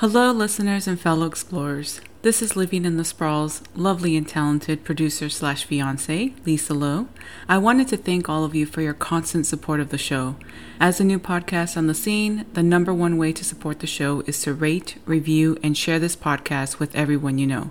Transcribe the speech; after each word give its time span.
Hello, 0.00 0.30
listeners 0.30 0.86
and 0.86 1.00
fellow 1.00 1.24
explorers. 1.24 2.02
This 2.20 2.42
is 2.42 2.54
Living 2.54 2.84
in 2.84 2.98
the 2.98 3.04
Sprawl's 3.04 3.62
lovely 3.74 4.14
and 4.14 4.28
talented 4.28 4.84
producer 4.84 5.30
slash 5.30 5.64
fiance, 5.64 6.34
Lisa 6.44 6.74
Lowe. 6.74 7.08
I 7.48 7.56
wanted 7.56 7.88
to 7.88 7.96
thank 7.96 8.28
all 8.28 8.44
of 8.44 8.54
you 8.54 8.66
for 8.66 8.82
your 8.82 8.92
constant 8.92 9.46
support 9.46 9.80
of 9.80 9.88
the 9.88 9.96
show. 9.96 10.36
As 10.78 11.00
a 11.00 11.04
new 11.04 11.18
podcast 11.18 11.78
on 11.78 11.86
the 11.86 11.94
scene, 11.94 12.44
the 12.52 12.62
number 12.62 12.92
one 12.92 13.16
way 13.16 13.32
to 13.32 13.42
support 13.42 13.78
the 13.78 13.86
show 13.86 14.20
is 14.26 14.42
to 14.42 14.52
rate, 14.52 14.98
review, 15.06 15.56
and 15.62 15.78
share 15.78 15.98
this 15.98 16.14
podcast 16.14 16.78
with 16.78 16.94
everyone 16.94 17.38
you 17.38 17.46
know. 17.46 17.70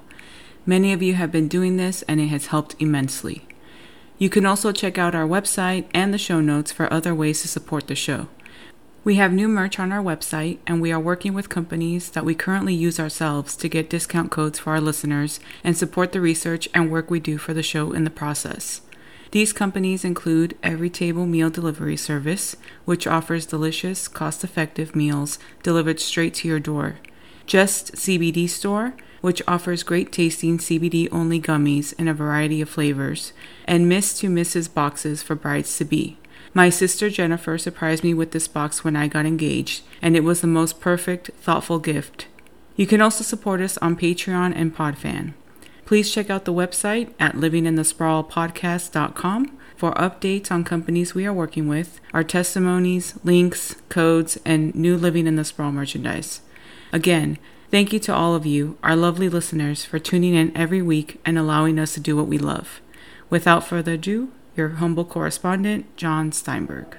Many 0.65 0.93
of 0.93 1.03
you 1.03 1.13
have 1.13 1.31
been 1.31 1.47
doing 1.47 1.77
this, 1.77 2.01
and 2.07 2.19
it 2.19 2.29
has 2.29 2.47
helped 2.47 2.75
immensely. 2.79 3.47
You 4.17 4.31
can 4.31 4.47
also 4.47 4.71
check 4.71 4.97
out 4.97 5.13
our 5.13 5.27
website 5.27 5.85
and 5.93 6.11
the 6.11 6.17
show 6.17 6.41
notes 6.41 6.71
for 6.71 6.91
other 6.91 7.13
ways 7.13 7.43
to 7.43 7.47
support 7.47 7.85
the 7.85 7.93
show. 7.93 8.29
We 9.05 9.17
have 9.17 9.31
new 9.31 9.47
merch 9.47 9.77
on 9.77 9.91
our 9.91 10.01
website, 10.01 10.57
and 10.65 10.81
we 10.81 10.91
are 10.91 10.99
working 10.99 11.35
with 11.35 11.47
companies 11.47 12.09
that 12.09 12.25
we 12.25 12.33
currently 12.33 12.73
use 12.73 12.99
ourselves 12.99 13.55
to 13.57 13.69
get 13.69 13.87
discount 13.87 14.31
codes 14.31 14.57
for 14.57 14.71
our 14.71 14.81
listeners 14.81 15.39
and 15.63 15.77
support 15.77 16.11
the 16.11 16.19
research 16.19 16.67
and 16.73 16.89
work 16.89 17.11
we 17.11 17.19
do 17.19 17.37
for 17.37 17.53
the 17.53 17.61
show 17.61 17.91
in 17.91 18.03
the 18.03 18.09
process. 18.09 18.81
These 19.29 19.53
companies 19.53 20.03
include 20.03 20.57
Everytable 20.63 21.29
Meal 21.29 21.51
Delivery 21.51 21.97
Service, 21.97 22.55
which 22.85 23.05
offers 23.05 23.45
delicious, 23.45 24.07
cost 24.07 24.43
effective 24.43 24.95
meals 24.95 25.37
delivered 25.61 25.99
straight 25.99 26.33
to 26.35 26.47
your 26.47 26.59
door, 26.59 26.95
Just 27.45 27.93
CBD 27.93 28.49
Store, 28.49 28.95
which 29.21 29.43
offers 29.47 29.83
great 29.83 30.11
tasting 30.11 30.57
CBD 30.57 31.09
only 31.11 31.39
gummies 31.39 31.93
in 31.99 32.07
a 32.07 32.13
variety 32.15 32.59
of 32.59 32.69
flavors, 32.69 33.33
and 33.65 33.87
Miss 33.87 34.17
to 34.17 34.29
Mrs. 34.29 34.73
boxes 34.73 35.21
for 35.21 35.35
brides 35.35 35.77
to 35.77 35.85
be. 35.85 36.17
My 36.55 36.69
sister 36.69 37.09
Jennifer 37.09 37.57
surprised 37.57 38.01
me 38.01 38.13
with 38.13 38.31
this 38.31 38.47
box 38.47 38.81
when 38.81 38.95
I 38.95 39.09
got 39.09 39.25
engaged, 39.25 39.83
and 40.01 40.15
it 40.15 40.23
was 40.23 40.39
the 40.39 40.47
most 40.47 40.79
perfect, 40.79 41.31
thoughtful 41.41 41.79
gift. 41.79 42.27
You 42.77 42.87
can 42.87 43.01
also 43.01 43.25
support 43.25 43.59
us 43.59 43.77
on 43.79 43.97
Patreon 43.97 44.53
and 44.55 44.73
Podfan. 44.73 45.33
Please 45.85 46.13
check 46.13 46.29
out 46.29 46.45
the 46.45 46.53
website 46.53 47.11
at 47.19 47.35
livinginthesprawlpodcast.com 47.35 49.57
for 49.75 49.91
updates 49.95 50.49
on 50.49 50.63
companies 50.63 51.13
we 51.13 51.25
are 51.25 51.33
working 51.33 51.67
with, 51.67 51.99
our 52.13 52.23
testimonies, 52.23 53.19
links, 53.25 53.75
codes, 53.89 54.39
and 54.45 54.73
new 54.73 54.95
Living 54.95 55.27
in 55.27 55.35
the 55.35 55.43
Sprawl 55.43 55.73
merchandise. 55.73 56.39
Again, 56.93 57.37
thank 57.69 57.91
you 57.91 57.99
to 57.99 58.15
all 58.15 58.33
of 58.33 58.45
you, 58.45 58.77
our 58.81 58.95
lovely 58.95 59.27
listeners, 59.27 59.83
for 59.83 59.99
tuning 59.99 60.33
in 60.33 60.55
every 60.55 60.81
week 60.81 61.19
and 61.25 61.37
allowing 61.37 61.77
us 61.77 61.95
to 61.95 61.99
do 61.99 62.15
what 62.15 62.27
we 62.27 62.37
love. 62.37 62.79
Without 63.29 63.67
further 63.67 63.95
ado, 63.95 64.31
your 64.55 64.69
humble 64.69 65.05
correspondent, 65.05 65.95
John 65.97 66.31
Steinberg. 66.31 66.97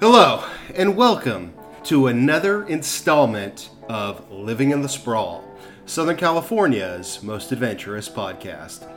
Hello, 0.00 0.44
and 0.74 0.96
welcome 0.96 1.54
to 1.84 2.06
another 2.06 2.64
installment 2.66 3.70
of 3.88 4.30
Living 4.30 4.70
in 4.70 4.82
the 4.82 4.88
Sprawl, 4.88 5.44
Southern 5.86 6.16
California's 6.16 7.22
most 7.22 7.52
adventurous 7.52 8.08
podcast. 8.08 8.88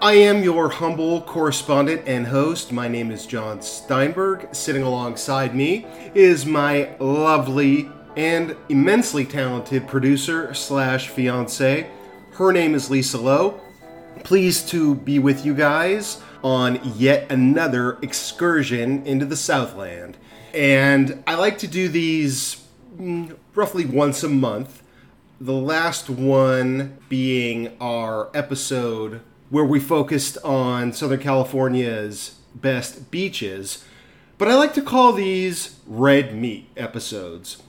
I 0.00 0.14
am 0.14 0.42
your 0.42 0.68
humble 0.68 1.22
correspondent 1.22 2.02
and 2.06 2.26
host. 2.26 2.70
My 2.70 2.86
name 2.86 3.10
is 3.10 3.24
John 3.26 3.62
Steinberg. 3.62 4.48
Sitting 4.52 4.82
alongside 4.82 5.54
me 5.54 5.86
is 6.14 6.44
my 6.44 6.94
lovely 6.98 7.90
and 8.16 8.56
immensely 8.70 9.24
talented 9.24 9.86
producer 9.86 10.52
slash 10.54 11.08
fiance. 11.10 11.88
Her 12.32 12.52
name 12.52 12.74
is 12.74 12.90
Lisa 12.90 13.18
Lowe. 13.18 13.60
Pleased 14.24 14.68
to 14.70 14.94
be 14.94 15.18
with 15.18 15.44
you 15.44 15.54
guys 15.54 16.20
on 16.42 16.80
yet 16.96 17.30
another 17.30 17.98
excursion 18.00 19.06
into 19.06 19.26
the 19.26 19.36
Southland. 19.36 20.16
And 20.54 21.22
I 21.26 21.34
like 21.34 21.58
to 21.58 21.66
do 21.66 21.88
these 21.88 22.66
mm, 22.96 23.36
roughly 23.54 23.84
once 23.84 24.22
a 24.22 24.28
month. 24.28 24.82
The 25.38 25.52
last 25.52 26.08
one 26.08 26.96
being 27.10 27.76
our 27.78 28.30
episode 28.34 29.20
where 29.50 29.64
we 29.64 29.78
focused 29.78 30.38
on 30.42 30.94
Southern 30.94 31.20
California's 31.20 32.38
best 32.54 33.10
beaches. 33.10 33.84
But 34.38 34.48
I 34.48 34.54
like 34.54 34.72
to 34.74 34.82
call 34.82 35.12
these 35.12 35.78
red 35.86 36.34
meat 36.34 36.70
episodes 36.76 37.62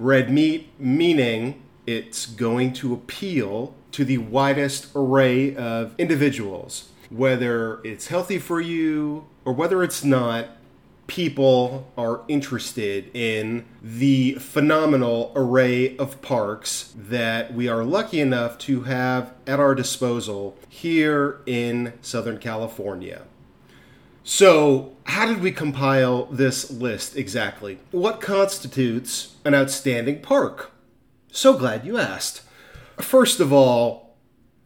red 0.00 0.30
meat, 0.30 0.68
meaning 0.78 1.62
it's 1.86 2.26
going 2.26 2.72
to 2.72 2.94
appeal 2.94 3.74
to 3.92 4.04
the 4.04 4.18
widest 4.18 4.88
array 4.94 5.54
of 5.54 5.94
individuals. 5.98 6.88
Whether 7.10 7.80
it's 7.84 8.08
healthy 8.08 8.38
for 8.38 8.60
you 8.60 9.26
or 9.44 9.52
whether 9.52 9.82
it's 9.82 10.04
not, 10.04 10.48
people 11.06 11.90
are 11.98 12.20
interested 12.28 13.10
in 13.14 13.66
the 13.82 14.34
phenomenal 14.34 15.32
array 15.34 15.96
of 15.96 16.22
parks 16.22 16.94
that 16.96 17.52
we 17.52 17.68
are 17.68 17.82
lucky 17.82 18.20
enough 18.20 18.56
to 18.58 18.82
have 18.82 19.34
at 19.44 19.58
our 19.58 19.74
disposal 19.74 20.56
here 20.68 21.40
in 21.46 21.92
Southern 22.00 22.38
California. 22.38 23.22
So, 24.22 24.96
how 25.04 25.26
did 25.26 25.40
we 25.40 25.50
compile 25.50 26.26
this 26.26 26.70
list 26.70 27.16
exactly? 27.16 27.78
What 27.90 28.20
constitutes 28.20 29.36
an 29.44 29.54
outstanding 29.54 30.20
park? 30.20 30.72
So 31.32 31.56
glad 31.56 31.86
you 31.86 31.96
asked. 31.96 32.42
First 32.98 33.40
of 33.40 33.52
all, 33.52 34.16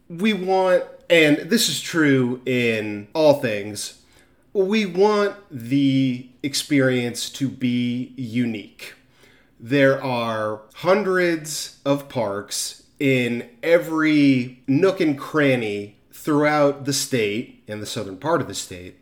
we 0.09 0.33
want, 0.33 0.85
and 1.09 1.39
this 1.51 1.69
is 1.69 1.81
true 1.81 2.41
in 2.45 3.09
all 3.15 3.35
things, 3.35 4.03
we 4.53 4.87
want 4.87 5.37
the 5.51 6.29
experience 6.43 7.31
to 7.31 7.49
be 7.49 8.13
unique. 8.17 8.95
There 9.61 10.03
are 10.03 10.63
hundreds 10.75 11.79
of 11.85 12.09
parks 12.09 12.85
in 12.99 13.49
every 13.63 14.63
nook 14.67 15.01
and 15.01 15.19
cranny 15.19 15.97
throughout 16.13 16.85
the 16.85 16.93
state, 16.93 17.63
in 17.67 17.81
the 17.81 17.87
southern 17.87 18.17
part 18.17 18.41
of 18.41 18.49
the 18.49 18.55
state. 18.55 18.99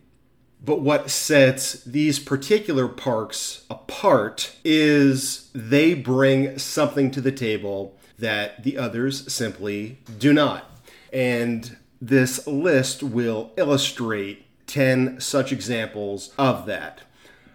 But 0.65 0.81
what 0.81 1.09
sets 1.09 1.83
these 1.83 2.19
particular 2.19 2.87
parks 2.87 3.65
apart 3.69 4.55
is 4.63 5.49
they 5.53 5.93
bring 5.93 6.57
something 6.57 7.11
to 7.11 7.21
the 7.21 7.33
table 7.33 7.97
that 8.17 8.63
the 8.63 8.77
others 8.77 9.31
simply 9.31 9.99
do 10.17 10.31
not. 10.31 10.69
And 11.11 11.77
this 12.01 12.47
list 12.47 13.03
will 13.03 13.51
illustrate 13.57 14.45
10 14.67 15.19
such 15.19 15.51
examples 15.51 16.33
of 16.37 16.65
that. 16.65 17.01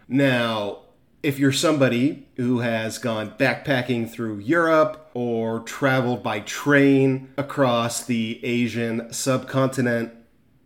Now, 0.07 0.81
if 1.23 1.39
you're 1.39 1.53
somebody 1.53 2.29
who 2.37 2.61
has 2.61 2.99
gone 2.99 3.33
backpacking 3.33 4.11
through 4.11 4.39
Europe 4.39 5.11
or 5.15 5.61
traveled 5.61 6.23
by 6.23 6.41
train 6.41 7.29
across 7.37 8.05
the 8.05 8.41
Asian 8.45 9.13
subcontinent, 9.13 10.13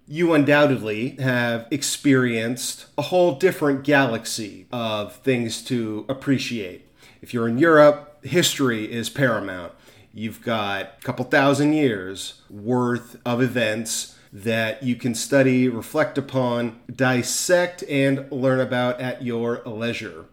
you 0.07 0.33
undoubtedly 0.33 1.11
have 1.21 1.67
experienced 1.71 2.87
a 2.99 3.03
whole 3.03 3.37
different 3.37 3.85
galaxy 3.85 4.67
of 4.73 5.17
things 5.17 5.63
to 5.63 6.05
appreciate. 6.09 6.89
If 7.21 7.33
you're 7.33 7.49
in 7.49 7.59
Europe, 7.59 8.25
history 8.25 8.91
is 8.91 9.09
paramount. 9.09 9.73
You've 10.13 10.43
got 10.43 10.97
a 10.99 11.03
couple 11.03 11.25
thousand 11.25 11.73
years 11.73 12.43
worth 12.51 13.17
of 13.25 13.41
events 13.41 14.19
that 14.33 14.83
you 14.83 14.97
can 14.97 15.15
study, 15.15 15.69
reflect 15.69 16.19
upon, 16.19 16.81
dissect, 16.95 17.85
and 17.89 18.31
learn 18.33 18.61
about 18.61 19.01
at 19.01 19.23
your 19.23 19.63
leisure. 19.65 20.27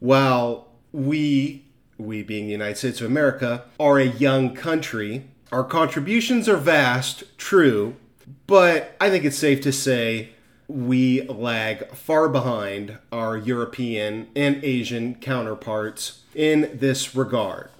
While 0.00 0.68
we, 0.92 1.64
we 1.96 2.22
being 2.22 2.46
the 2.46 2.52
United 2.52 2.76
States 2.76 3.00
of 3.00 3.06
America, 3.06 3.64
are 3.78 3.98
a 3.98 4.04
young 4.04 4.54
country, 4.54 5.28
our 5.52 5.64
contributions 5.64 6.48
are 6.48 6.56
vast, 6.56 7.22
true, 7.38 7.96
but 8.46 8.96
I 9.00 9.10
think 9.10 9.24
it's 9.24 9.38
safe 9.38 9.60
to 9.62 9.72
say 9.72 10.30
we 10.68 11.22
lag 11.22 11.90
far 11.92 12.28
behind 12.28 12.98
our 13.10 13.36
European 13.36 14.28
and 14.36 14.62
Asian 14.62 15.16
counterparts 15.16 16.22
in 16.34 16.70
this 16.72 17.14
regard. 17.14 17.70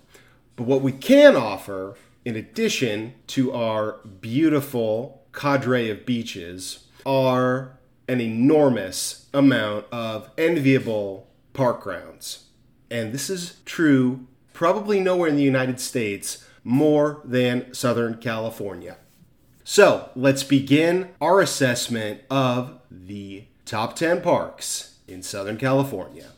But 0.56 0.64
what 0.64 0.82
we 0.82 0.92
can 0.92 1.36
offer, 1.36 1.94
in 2.24 2.36
addition 2.36 3.14
to 3.28 3.52
our 3.52 3.98
beautiful 4.20 5.22
cadre 5.32 5.88
of 5.90 6.04
beaches, 6.04 6.86
are 7.06 7.78
an 8.08 8.20
enormous 8.20 9.26
amount 9.32 9.86
of 9.92 10.30
enviable 10.36 11.28
park 11.52 11.82
grounds. 11.82 12.46
And 12.90 13.12
this 13.12 13.30
is 13.30 13.60
true 13.64 14.26
probably 14.52 15.00
nowhere 15.00 15.28
in 15.28 15.36
the 15.36 15.42
United 15.42 15.80
States 15.80 16.44
more 16.64 17.22
than 17.24 17.72
Southern 17.72 18.18
California. 18.18 18.96
So 19.72 20.10
let's 20.16 20.42
begin 20.42 21.10
our 21.20 21.40
assessment 21.40 22.22
of 22.28 22.80
the 22.90 23.44
top 23.64 23.94
10 23.94 24.20
parks 24.20 24.96
in 25.06 25.22
Southern 25.22 25.58
California. 25.58 26.30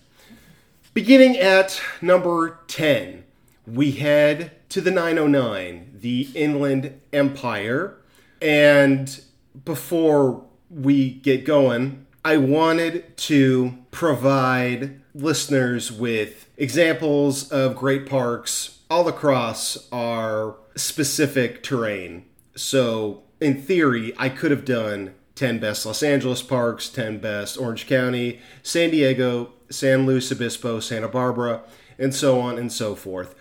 Beginning 0.92 1.38
at 1.38 1.80
number 2.02 2.58
10, 2.66 3.24
we 3.66 3.92
head 3.92 4.50
to 4.68 4.82
the 4.82 4.90
909, 4.90 5.96
the 5.98 6.28
Inland 6.34 7.00
Empire. 7.10 7.96
And 8.42 9.18
before 9.64 10.44
we 10.68 11.12
get 11.12 11.46
going, 11.46 12.04
I 12.22 12.36
wanted 12.36 13.16
to 13.16 13.78
provide 13.90 15.00
listeners 15.14 15.90
with 15.90 16.50
examples 16.58 17.50
of 17.50 17.76
great 17.76 18.06
parks 18.06 18.80
all 18.90 19.08
across 19.08 19.88
our 19.90 20.56
specific 20.76 21.62
terrain. 21.62 22.26
So, 22.54 23.22
in 23.40 23.60
theory, 23.60 24.12
I 24.18 24.28
could 24.28 24.50
have 24.50 24.64
done 24.64 25.14
10 25.34 25.58
best 25.58 25.86
Los 25.86 26.02
Angeles 26.02 26.42
parks, 26.42 26.88
10 26.88 27.18
best 27.18 27.58
Orange 27.58 27.86
County, 27.86 28.40
San 28.62 28.90
Diego, 28.90 29.52
San 29.70 30.06
Luis 30.06 30.30
Obispo, 30.30 30.80
Santa 30.80 31.08
Barbara, 31.08 31.62
and 31.98 32.14
so 32.14 32.40
on 32.40 32.58
and 32.58 32.70
so 32.70 32.94
forth. 32.94 33.34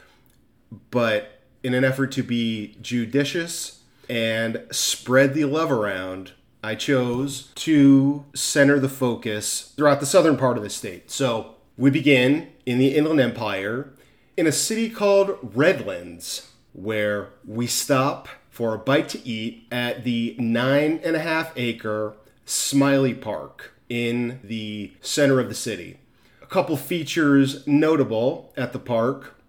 But 0.89 1.41
in 1.63 1.73
an 1.73 1.83
effort 1.83 2.11
to 2.13 2.23
be 2.23 2.77
judicious 2.81 3.81
and 4.09 4.63
spread 4.71 5.33
the 5.33 5.45
love 5.45 5.71
around, 5.71 6.31
I 6.63 6.75
chose 6.75 7.51
to 7.55 8.25
center 8.33 8.79
the 8.79 8.89
focus 8.89 9.73
throughout 9.75 9.99
the 9.99 10.05
southern 10.05 10.37
part 10.37 10.57
of 10.57 10.63
the 10.63 10.69
state. 10.69 11.11
So 11.11 11.55
we 11.77 11.89
begin 11.89 12.49
in 12.65 12.77
the 12.77 12.95
Inland 12.95 13.19
Empire 13.19 13.93
in 14.37 14.47
a 14.47 14.51
city 14.51 14.89
called 14.89 15.37
Redlands, 15.41 16.51
where 16.73 17.29
we 17.45 17.67
stop 17.67 18.27
for 18.51 18.75
a 18.75 18.77
bite 18.77 19.09
to 19.09 19.27
eat 19.27 19.65
at 19.71 20.03
the 20.03 20.35
nine 20.37 20.99
and 21.03 21.15
a 21.15 21.21
half 21.21 21.51
acre 21.55 22.13
Smiley 22.45 23.15
Park 23.15 23.73
in 23.89 24.39
the 24.43 24.93
center 25.01 25.39
of 25.39 25.49
the 25.49 25.55
city. 25.55 25.97
A 26.43 26.45
couple 26.45 26.77
features 26.77 27.65
notable 27.65 28.53
at 28.55 28.73
the 28.73 28.79
park 28.79 29.41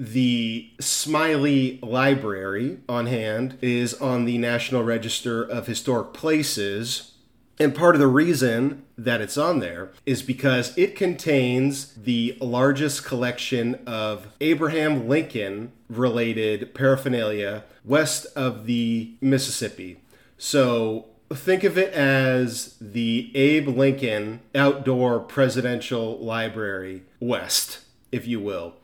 the 0.00 0.70
Smiley 0.80 1.78
Library 1.82 2.78
on 2.88 3.04
hand 3.04 3.58
is 3.60 3.92
on 3.92 4.24
the 4.24 4.38
National 4.38 4.82
Register 4.82 5.42
of 5.42 5.66
Historic 5.66 6.14
Places. 6.14 7.12
And 7.58 7.74
part 7.74 7.94
of 7.94 8.00
the 8.00 8.06
reason 8.06 8.84
that 8.96 9.20
it's 9.20 9.36
on 9.36 9.58
there 9.58 9.90
is 10.06 10.22
because 10.22 10.76
it 10.78 10.96
contains 10.96 11.92
the 11.96 12.38
largest 12.40 13.04
collection 13.04 13.74
of 13.86 14.28
Abraham 14.40 15.06
Lincoln 15.06 15.72
related 15.90 16.72
paraphernalia 16.74 17.64
west 17.84 18.26
of 18.36 18.66
the 18.66 19.14
Mississippi. 19.20 20.00
So 20.38 21.06
think 21.32 21.64
of 21.64 21.76
it 21.76 21.92
as 21.92 22.76
the 22.80 23.30
Abe 23.34 23.68
Lincoln 23.68 24.40
Outdoor 24.54 25.20
Presidential 25.20 26.18
Library 26.18 27.02
West, 27.18 27.80
if 28.10 28.26
you 28.26 28.40
will. 28.40 28.74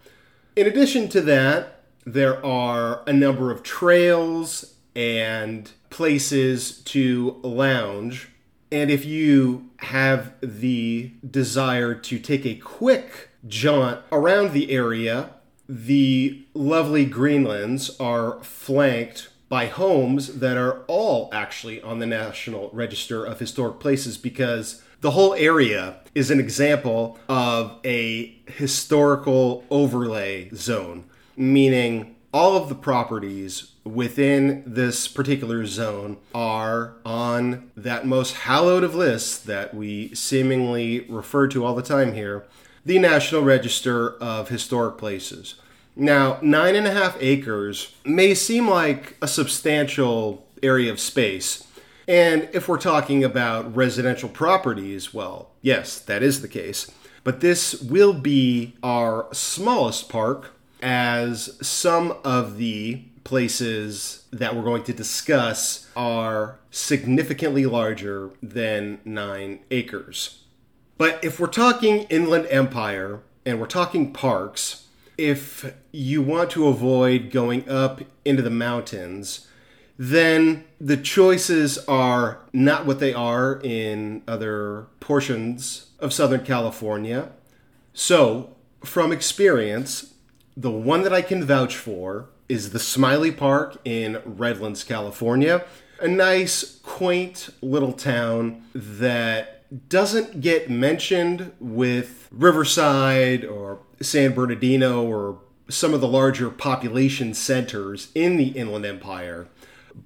In 0.54 0.66
addition 0.66 1.08
to 1.10 1.20
that, 1.22 1.82
there 2.04 2.44
are 2.44 3.02
a 3.06 3.12
number 3.12 3.50
of 3.50 3.62
trails 3.62 4.74
and 4.94 5.70
places 5.90 6.78
to 6.82 7.38
lounge. 7.42 8.28
And 8.72 8.90
if 8.90 9.04
you 9.04 9.70
have 9.78 10.34
the 10.40 11.12
desire 11.28 11.94
to 11.94 12.18
take 12.18 12.46
a 12.46 12.54
quick 12.54 13.30
jaunt 13.46 14.00
around 14.10 14.52
the 14.52 14.70
area, 14.70 15.30
the 15.68 16.44
lovely 16.54 17.06
Greenlands 17.06 18.00
are 18.00 18.42
flanked 18.42 19.28
by 19.48 19.66
homes 19.66 20.40
that 20.40 20.56
are 20.56 20.82
all 20.86 21.28
actually 21.32 21.80
on 21.82 21.98
the 21.98 22.06
National 22.06 22.70
Register 22.72 23.24
of 23.24 23.38
Historic 23.38 23.78
Places 23.78 24.16
because 24.16 24.82
the 25.00 25.12
whole 25.12 25.34
area 25.34 25.96
is 26.14 26.30
an 26.30 26.40
example 26.40 27.18
of 27.28 27.78
a 27.84 28.36
historical 28.46 29.64
overlay 29.70 30.48
zone, 30.54 31.04
meaning 31.36 32.16
all 32.32 32.56
of 32.56 32.68
the 32.68 32.74
properties 32.74 33.72
within 33.84 34.62
this 34.66 35.06
particular 35.06 35.64
zone 35.64 36.16
are 36.34 36.94
on 37.04 37.70
that 37.76 38.06
most 38.06 38.34
hallowed 38.34 38.82
of 38.82 38.94
lists 38.94 39.38
that 39.38 39.74
we 39.74 40.12
seemingly 40.14 41.00
refer 41.08 41.46
to 41.46 41.64
all 41.64 41.74
the 41.74 41.82
time 41.82 42.14
here 42.14 42.44
the 42.86 42.98
National 42.98 43.42
Register 43.42 44.12
of 44.14 44.48
Historic 44.48 44.96
Places. 44.96 45.56
Now, 45.94 46.38
nine 46.40 46.74
and 46.74 46.86
a 46.86 46.92
half 46.92 47.16
acres 47.20 47.94
may 48.04 48.32
seem 48.34 48.66
like 48.66 49.16
a 49.20 49.28
substantial 49.28 50.46
area 50.62 50.90
of 50.90 50.98
space 50.98 51.66
and 52.08 52.48
if 52.52 52.68
we're 52.68 52.78
talking 52.78 53.24
about 53.24 53.74
residential 53.74 54.28
properties, 54.28 55.12
well, 55.12 55.50
yes, 55.60 55.98
that 56.00 56.22
is 56.22 56.40
the 56.40 56.48
case. 56.48 56.90
But 57.24 57.40
this 57.40 57.80
will 57.80 58.12
be 58.12 58.76
our 58.82 59.26
smallest 59.32 60.08
park, 60.08 60.52
as 60.80 61.58
some 61.66 62.16
of 62.22 62.58
the 62.58 63.02
places 63.24 64.24
that 64.30 64.54
we're 64.54 64.62
going 64.62 64.84
to 64.84 64.92
discuss 64.92 65.88
are 65.96 66.58
significantly 66.70 67.66
larger 67.66 68.30
than 68.40 69.00
nine 69.04 69.58
acres. 69.72 70.42
But 70.98 71.22
if 71.22 71.38
we're 71.38 71.46
talking 71.48 72.02
Inland 72.04 72.46
Empire 72.50 73.20
and 73.44 73.60
we're 73.60 73.66
talking 73.66 74.12
parks, 74.12 74.86
if 75.18 75.74
you 75.92 76.22
want 76.22 76.50
to 76.50 76.68
avoid 76.68 77.30
going 77.30 77.68
up 77.68 78.00
into 78.24 78.42
the 78.42 78.50
mountains, 78.50 79.46
then 79.98 80.64
the 80.80 80.96
choices 80.96 81.78
are 81.86 82.40
not 82.52 82.86
what 82.86 83.00
they 83.00 83.14
are 83.14 83.60
in 83.62 84.22
other 84.28 84.86
portions 85.00 85.86
of 86.00 86.12
Southern 86.12 86.44
California. 86.44 87.30
So, 87.94 88.56
from 88.84 89.12
experience, 89.12 90.14
the 90.56 90.70
one 90.70 91.02
that 91.02 91.12
I 91.12 91.22
can 91.22 91.44
vouch 91.44 91.76
for 91.76 92.28
is 92.48 92.70
the 92.70 92.78
Smiley 92.78 93.32
Park 93.32 93.78
in 93.84 94.20
Redlands, 94.24 94.84
California. 94.84 95.64
A 96.00 96.08
nice, 96.08 96.78
quaint 96.82 97.48
little 97.62 97.92
town 97.92 98.62
that 98.74 99.55
doesn't 99.88 100.40
get 100.40 100.70
mentioned 100.70 101.52
with 101.60 102.28
Riverside 102.30 103.44
or 103.44 103.80
San 104.00 104.32
Bernardino 104.32 105.04
or 105.04 105.40
some 105.68 105.94
of 105.94 106.00
the 106.00 106.08
larger 106.08 106.50
population 106.50 107.34
centers 107.34 108.10
in 108.14 108.36
the 108.36 108.48
Inland 108.48 108.86
Empire. 108.86 109.48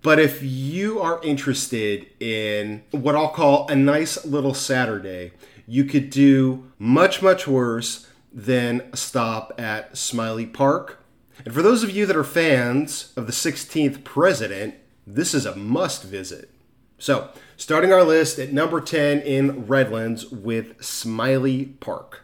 But 0.02 0.18
if 0.18 0.42
you 0.42 1.00
are 1.00 1.20
interested 1.22 2.06
in 2.20 2.84
what 2.92 3.16
I'll 3.16 3.28
call 3.28 3.68
a 3.68 3.74
nice 3.74 4.24
little 4.24 4.54
Saturday, 4.54 5.32
you 5.66 5.84
could 5.84 6.10
do 6.10 6.70
much, 6.78 7.22
much 7.22 7.46
worse 7.46 8.06
than 8.32 8.88
a 8.92 8.96
stop 8.96 9.52
at 9.58 9.96
Smiley 9.96 10.46
Park. 10.46 11.04
And 11.44 11.52
for 11.52 11.62
those 11.62 11.82
of 11.82 11.90
you 11.90 12.06
that 12.06 12.16
are 12.16 12.24
fans 12.24 13.12
of 13.16 13.26
the 13.26 13.32
16th 13.32 14.04
president, 14.04 14.74
this 15.06 15.34
is 15.34 15.46
a 15.46 15.56
must 15.56 16.04
visit. 16.04 16.50
So, 16.98 17.30
starting 17.60 17.92
our 17.92 18.02
list 18.02 18.38
at 18.38 18.54
number 18.54 18.80
10 18.80 19.20
in 19.20 19.66
Redlands 19.66 20.30
with 20.30 20.82
Smiley 20.82 21.66
Park. 21.66 22.22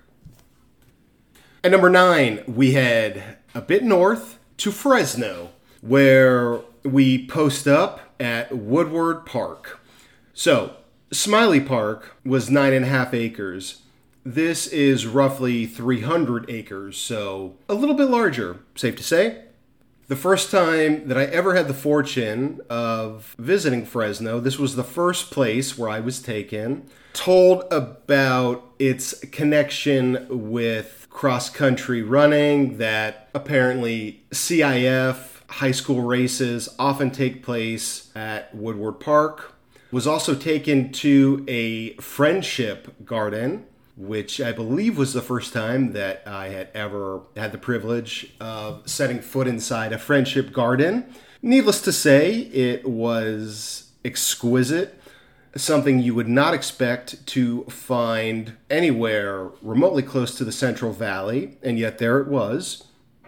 At 1.62 1.72
number 1.72 1.90
9, 1.90 2.44
we 2.46 2.72
head 2.72 3.36
a 3.54 3.60
bit 3.60 3.84
north 3.84 4.38
to 4.56 4.72
Fresno, 4.72 5.50
where 5.82 6.60
we 6.84 7.26
post 7.26 7.68
up 7.68 8.14
at 8.18 8.56
Woodward 8.56 9.26
Park. 9.26 9.78
So, 10.32 10.74
Smiley 11.12 11.60
Park 11.60 12.16
was 12.24 12.48
nine 12.48 12.72
and 12.72 12.86
a 12.86 12.88
half 12.88 13.12
acres. 13.12 13.82
This 14.24 14.66
is 14.66 15.06
roughly 15.06 15.66
300 15.66 16.48
acres, 16.48 16.96
so 16.96 17.56
a 17.68 17.74
little 17.74 17.94
bit 17.94 18.08
larger, 18.08 18.60
safe 18.74 18.96
to 18.96 19.02
say. 19.02 19.42
The 20.08 20.14
first 20.14 20.52
time 20.52 21.08
that 21.08 21.18
I 21.18 21.24
ever 21.24 21.56
had 21.56 21.66
the 21.66 21.74
fortune 21.74 22.60
of 22.70 23.34
visiting 23.40 23.84
Fresno, 23.84 24.38
this 24.38 24.56
was 24.56 24.76
the 24.76 24.84
first 24.84 25.32
place 25.32 25.76
where 25.76 25.88
I 25.88 25.98
was 25.98 26.22
taken, 26.22 26.88
told 27.12 27.64
about 27.72 28.62
its 28.78 29.18
connection 29.32 30.28
with 30.30 31.08
cross 31.10 31.50
country 31.50 32.02
running, 32.02 32.78
that 32.78 33.28
apparently 33.34 34.22
CIF 34.30 35.42
high 35.48 35.72
school 35.72 36.02
races 36.02 36.68
often 36.78 37.10
take 37.10 37.42
place 37.42 38.12
at 38.14 38.54
Woodward 38.54 39.00
Park. 39.00 39.54
Was 39.90 40.06
also 40.06 40.36
taken 40.36 40.92
to 40.92 41.44
a 41.48 41.94
friendship 41.94 42.94
garden, 43.04 43.66
which 43.96 44.40
I 44.40 44.52
believe 44.52 44.98
was 44.98 45.14
the 45.14 45.22
first 45.22 45.52
time 45.52 45.92
that 45.92 46.22
I 46.26 46.48
had 46.48 46.68
ever 46.74 47.22
had 47.34 47.52
the 47.52 47.58
privilege 47.58 48.34
of 48.40 48.88
setting 48.88 49.20
foot 49.20 49.46
inside 49.46 49.92
a 49.92 49.98
friendship 49.98 50.52
garden. 50.52 51.06
Needless 51.40 51.80
to 51.82 51.92
say, 51.92 52.32
it 52.34 52.86
was 52.86 53.90
exquisite, 54.04 55.00
something 55.56 55.98
you 55.98 56.14
would 56.14 56.28
not 56.28 56.52
expect 56.52 57.26
to 57.28 57.64
find 57.64 58.56
anywhere 58.68 59.50
remotely 59.62 60.02
close 60.02 60.36
to 60.36 60.44
the 60.44 60.52
Central 60.52 60.92
Valley, 60.92 61.56
and 61.62 61.78
yet 61.78 61.98
there 61.98 62.20
it 62.20 62.28
was. 62.28 62.85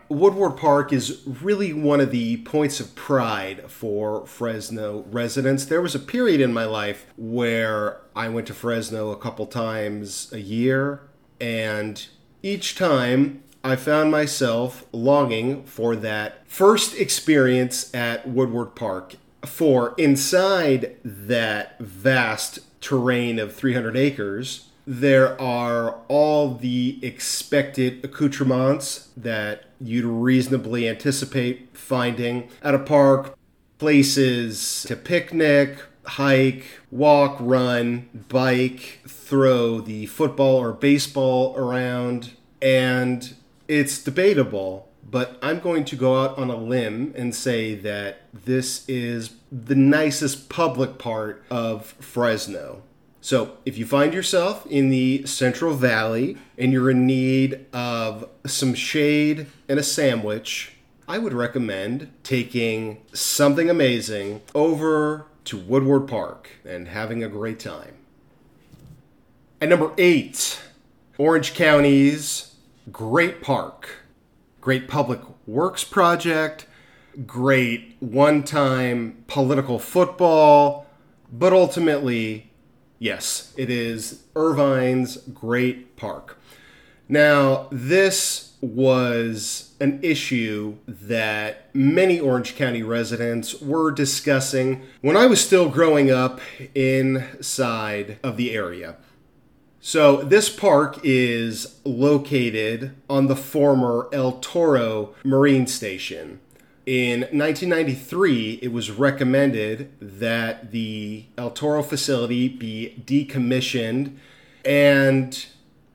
Woodward 0.09 0.57
Park 0.57 0.91
is 0.93 1.21
really 1.27 1.75
one 1.75 2.01
of 2.01 2.11
the 2.11 2.39
points 2.39 2.81
of 2.81 2.95
pride 2.95 3.71
for 3.71 4.27
Fresno 4.27 5.05
residents. 5.11 5.67
There 5.67 5.83
was 5.83 5.95
a 5.95 6.01
period 6.01 6.41
in 6.41 6.53
my 6.53 6.65
life 6.65 7.07
where 7.19 8.01
I 8.17 8.31
went 8.31 8.47
to 8.47 8.55
Fresno 8.55 9.11
a 9.11 9.19
couple 9.19 9.45
times 9.47 10.33
a 10.33 10.41
year, 10.41 11.03
and 11.39 12.07
each 12.43 12.75
time 12.75 13.43
I 13.63 13.77
found 13.77 14.11
myself 14.11 14.87
longing 14.93 15.65
for 15.65 15.95
that 15.97 16.49
first 16.49 16.95
experience 16.99 17.95
at 17.95 18.27
Woodward 18.27 18.75
Park. 18.75 19.17
For 19.45 19.95
inside 19.99 20.97
that 21.05 21.79
vast 21.81 22.61
terrain 22.81 23.39
of 23.39 23.55
300 23.55 23.97
acres, 23.97 24.68
there 24.91 25.39
are 25.39 25.97
all 26.09 26.55
the 26.55 26.99
expected 27.03 28.03
accoutrements 28.03 29.11
that 29.19 29.65
you'd 29.79 30.07
reasonably 30.07 30.89
anticipate 30.89 31.69
finding 31.77 32.49
at 32.63 32.75
a 32.75 32.79
park 32.79 33.37
places 33.77 34.87
to 34.89 34.97
picnic, 34.97 35.77
hike, 36.07 36.65
walk, 36.91 37.37
run, 37.39 38.09
bike, 38.31 39.01
throw 39.07 39.79
the 39.83 40.07
football 40.07 40.57
or 40.57 40.73
baseball 40.73 41.55
around, 41.59 42.31
and 42.63 43.35
it's 43.69 44.03
debatable. 44.03 44.89
But 45.11 45.39
I'm 45.43 45.61
going 45.61 45.85
to 45.85 45.97
go 45.97 46.23
out 46.23 46.39
on 46.39 46.49
a 46.49 46.57
limb 46.57 47.13
and 47.15 47.35
say 47.35 47.75
that 47.75 48.23
this 48.33 48.89
is 48.89 49.35
the 49.53 49.75
nicest 49.75 50.49
public 50.49 50.97
part 50.97 51.45
of 51.51 51.89
Fresno. 52.01 52.83
So, 53.29 53.59
if 53.67 53.77
you 53.77 53.85
find 53.85 54.15
yourself 54.15 54.65
in 54.69 54.89
the 54.89 55.27
Central 55.27 55.75
Valley 55.75 56.39
and 56.57 56.73
you're 56.73 56.91
in 56.91 57.07
need 57.07 57.67
of 57.75 58.27
some 58.47 58.73
shade 58.73 59.49
and 59.69 59.79
a 59.79 59.83
sandwich, 59.83 60.73
I 61.07 61.19
would 61.19 61.35
recommend 61.35 62.11
taking 62.23 63.03
something 63.13 63.69
amazing 63.69 64.41
over 64.55 65.27
to 65.45 65.59
Woodward 65.59 66.09
Park 66.09 66.49
and 66.65 66.89
having 66.89 67.23
a 67.23 67.29
great 67.29 67.61
time. 67.61 67.97
At 69.61 69.69
number 69.69 69.93
eight, 69.99 70.63
Orange 71.19 71.53
County's 71.53 72.55
Great 72.91 73.43
Park. 73.43 73.91
Great 74.63 74.89
public 74.89 75.21
works 75.47 75.85
project, 75.85 76.65
great 77.27 77.95
one 78.01 78.43
time 78.43 79.23
political 79.27 79.79
football, 79.79 80.87
but 81.31 81.53
ultimately, 81.53 82.48
yes, 82.99 83.53
it 83.57 83.71
is 83.71 84.23
Irvine's 84.35 85.17
Great 85.17 85.97
Park. 85.97 86.39
Now, 87.09 87.69
this 87.73 88.53
was 88.61 89.73
an 89.81 90.01
issue 90.03 90.77
that 90.87 91.75
many 91.75 92.19
Orange 92.21 92.57
County 92.57 92.83
residents 92.83 93.61
were 93.61 93.91
discussing 93.91 94.83
when 95.01 95.17
I 95.17 95.27
was 95.27 95.45
still 95.45 95.69
growing 95.69 96.11
up 96.11 96.41
inside 96.75 98.19
of 98.23 98.37
the 98.37 98.53
area. 98.53 98.97
So, 99.81 100.17
this 100.23 100.51
park 100.51 100.99
is 101.05 101.79
located 101.85 102.95
on 103.09 103.29
the 103.29 103.37
former 103.37 104.09
El 104.13 104.33
Toro 104.33 105.15
Marine 105.25 105.67
Station. 105.67 106.41
In 106.89 107.21
1993, 107.21 108.61
it 108.63 108.73
was 108.73 108.91
recommended 108.91 109.93
that 110.01 110.71
the 110.71 111.27
El 111.37 111.51
Toro 111.51 111.83
facility 111.83 112.49
be 112.49 113.03
decommissioned 113.05 114.17
and 114.65 115.47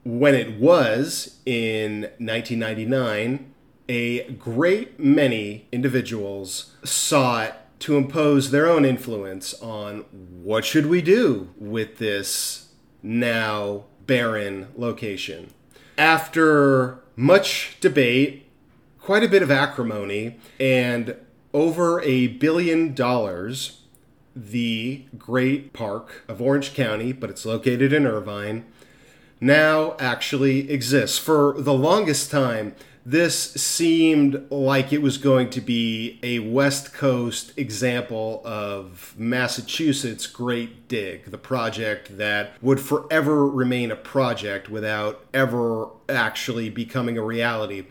when 0.04 0.36
it 0.36 0.60
was 0.60 1.40
in 1.44 2.02
1999, 2.18 3.52
a 3.88 4.30
great 4.34 5.00
many 5.00 5.66
individuals 5.72 6.76
sought 6.84 7.56
to 7.80 7.96
impose 7.96 8.52
their 8.52 8.70
own 8.70 8.84
influence 8.84 9.52
on 9.60 10.04
what 10.44 10.64
should 10.64 10.86
we 10.86 11.02
do 11.02 11.52
with 11.58 11.98
this 11.98 12.68
now 13.02 13.86
barren 14.06 14.68
location. 14.76 15.50
After 15.98 17.00
much 17.16 17.78
debate, 17.80 18.43
quite 19.04 19.22
a 19.22 19.28
bit 19.28 19.42
of 19.42 19.50
acrimony, 19.50 20.34
and 20.58 21.14
over 21.52 22.00
a 22.00 22.26
billion 22.26 22.94
dollars, 22.94 23.82
the 24.34 25.04
Great 25.18 25.74
Park 25.74 26.24
of 26.26 26.40
Orange 26.40 26.72
County, 26.72 27.12
but 27.12 27.28
it's 27.28 27.44
located 27.44 27.92
in 27.92 28.06
Irvine, 28.06 28.64
now 29.42 29.94
actually 29.98 30.70
exists. 30.70 31.18
For 31.18 31.54
the 31.58 31.74
longest 31.74 32.30
time, 32.30 32.74
this 33.04 33.52
seemed 33.52 34.50
like 34.50 34.90
it 34.90 35.02
was 35.02 35.18
going 35.18 35.50
to 35.50 35.60
be 35.60 36.18
a 36.22 36.38
West 36.38 36.94
Coast 36.94 37.52
example 37.58 38.40
of 38.42 39.14
Massachusetts' 39.18 40.26
Great 40.26 40.88
Dig, 40.88 41.30
the 41.30 41.36
project 41.36 42.16
that 42.16 42.54
would 42.62 42.80
forever 42.80 43.46
remain 43.46 43.90
a 43.90 43.96
project 43.96 44.70
without 44.70 45.26
ever 45.34 45.88
actually 46.08 46.70
becoming 46.70 47.18
a 47.18 47.22
reality. 47.22 47.84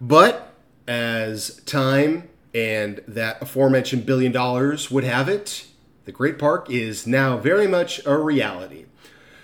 But 0.00 0.54
as 0.86 1.62
time 1.64 2.28
and 2.54 3.00
that 3.06 3.40
aforementioned 3.40 4.04
billion 4.06 4.32
dollars 4.32 4.90
would 4.90 5.04
have 5.04 5.28
it, 5.28 5.66
the 6.04 6.12
Great 6.12 6.38
Park 6.38 6.68
is 6.70 7.06
now 7.06 7.36
very 7.36 7.66
much 7.66 8.04
a 8.04 8.16
reality. 8.16 8.86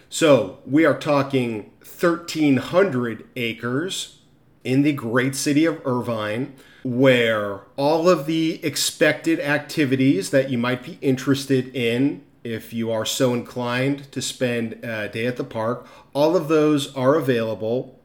So 0.08 0.58
we 0.66 0.84
are 0.84 0.98
talking 0.98 1.70
1,300 1.80 3.28
acres 3.36 4.20
in 4.64 4.82
the 4.82 4.92
great 4.92 5.36
city 5.36 5.64
of 5.64 5.80
Irvine, 5.86 6.54
where 6.82 7.60
all 7.76 8.08
of 8.08 8.26
the 8.26 8.64
expected 8.64 9.38
activities 9.38 10.30
that 10.30 10.50
you 10.50 10.58
might 10.58 10.82
be 10.82 10.98
interested 11.00 11.74
in, 11.74 12.22
if 12.42 12.72
you 12.72 12.90
are 12.90 13.04
so 13.04 13.32
inclined 13.34 14.10
to 14.12 14.20
spend 14.20 14.84
a 14.84 15.08
day 15.08 15.26
at 15.26 15.36
the 15.36 15.44
park, 15.44 15.86
all 16.12 16.36
of 16.36 16.48
those 16.48 16.94
are 16.94 17.14
available. 17.14 18.00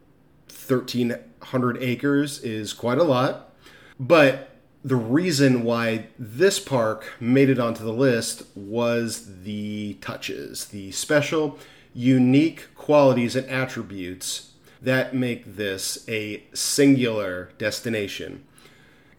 1,300 1.41 1.77
acres 1.81 2.39
is 2.39 2.73
quite 2.73 2.97
a 2.97 3.03
lot. 3.03 3.53
But 3.99 4.55
the 4.83 4.95
reason 4.95 5.63
why 5.63 6.07
this 6.17 6.59
park 6.59 7.13
made 7.19 7.49
it 7.49 7.59
onto 7.59 7.83
the 7.83 7.93
list 7.93 8.43
was 8.55 9.43
the 9.43 9.95
touches, 10.01 10.65
the 10.65 10.91
special 10.91 11.59
unique 11.93 12.73
qualities 12.75 13.35
and 13.35 13.47
attributes 13.49 14.51
that 14.81 15.13
make 15.13 15.55
this 15.55 16.03
a 16.09 16.43
singular 16.53 17.51
destination. 17.57 18.43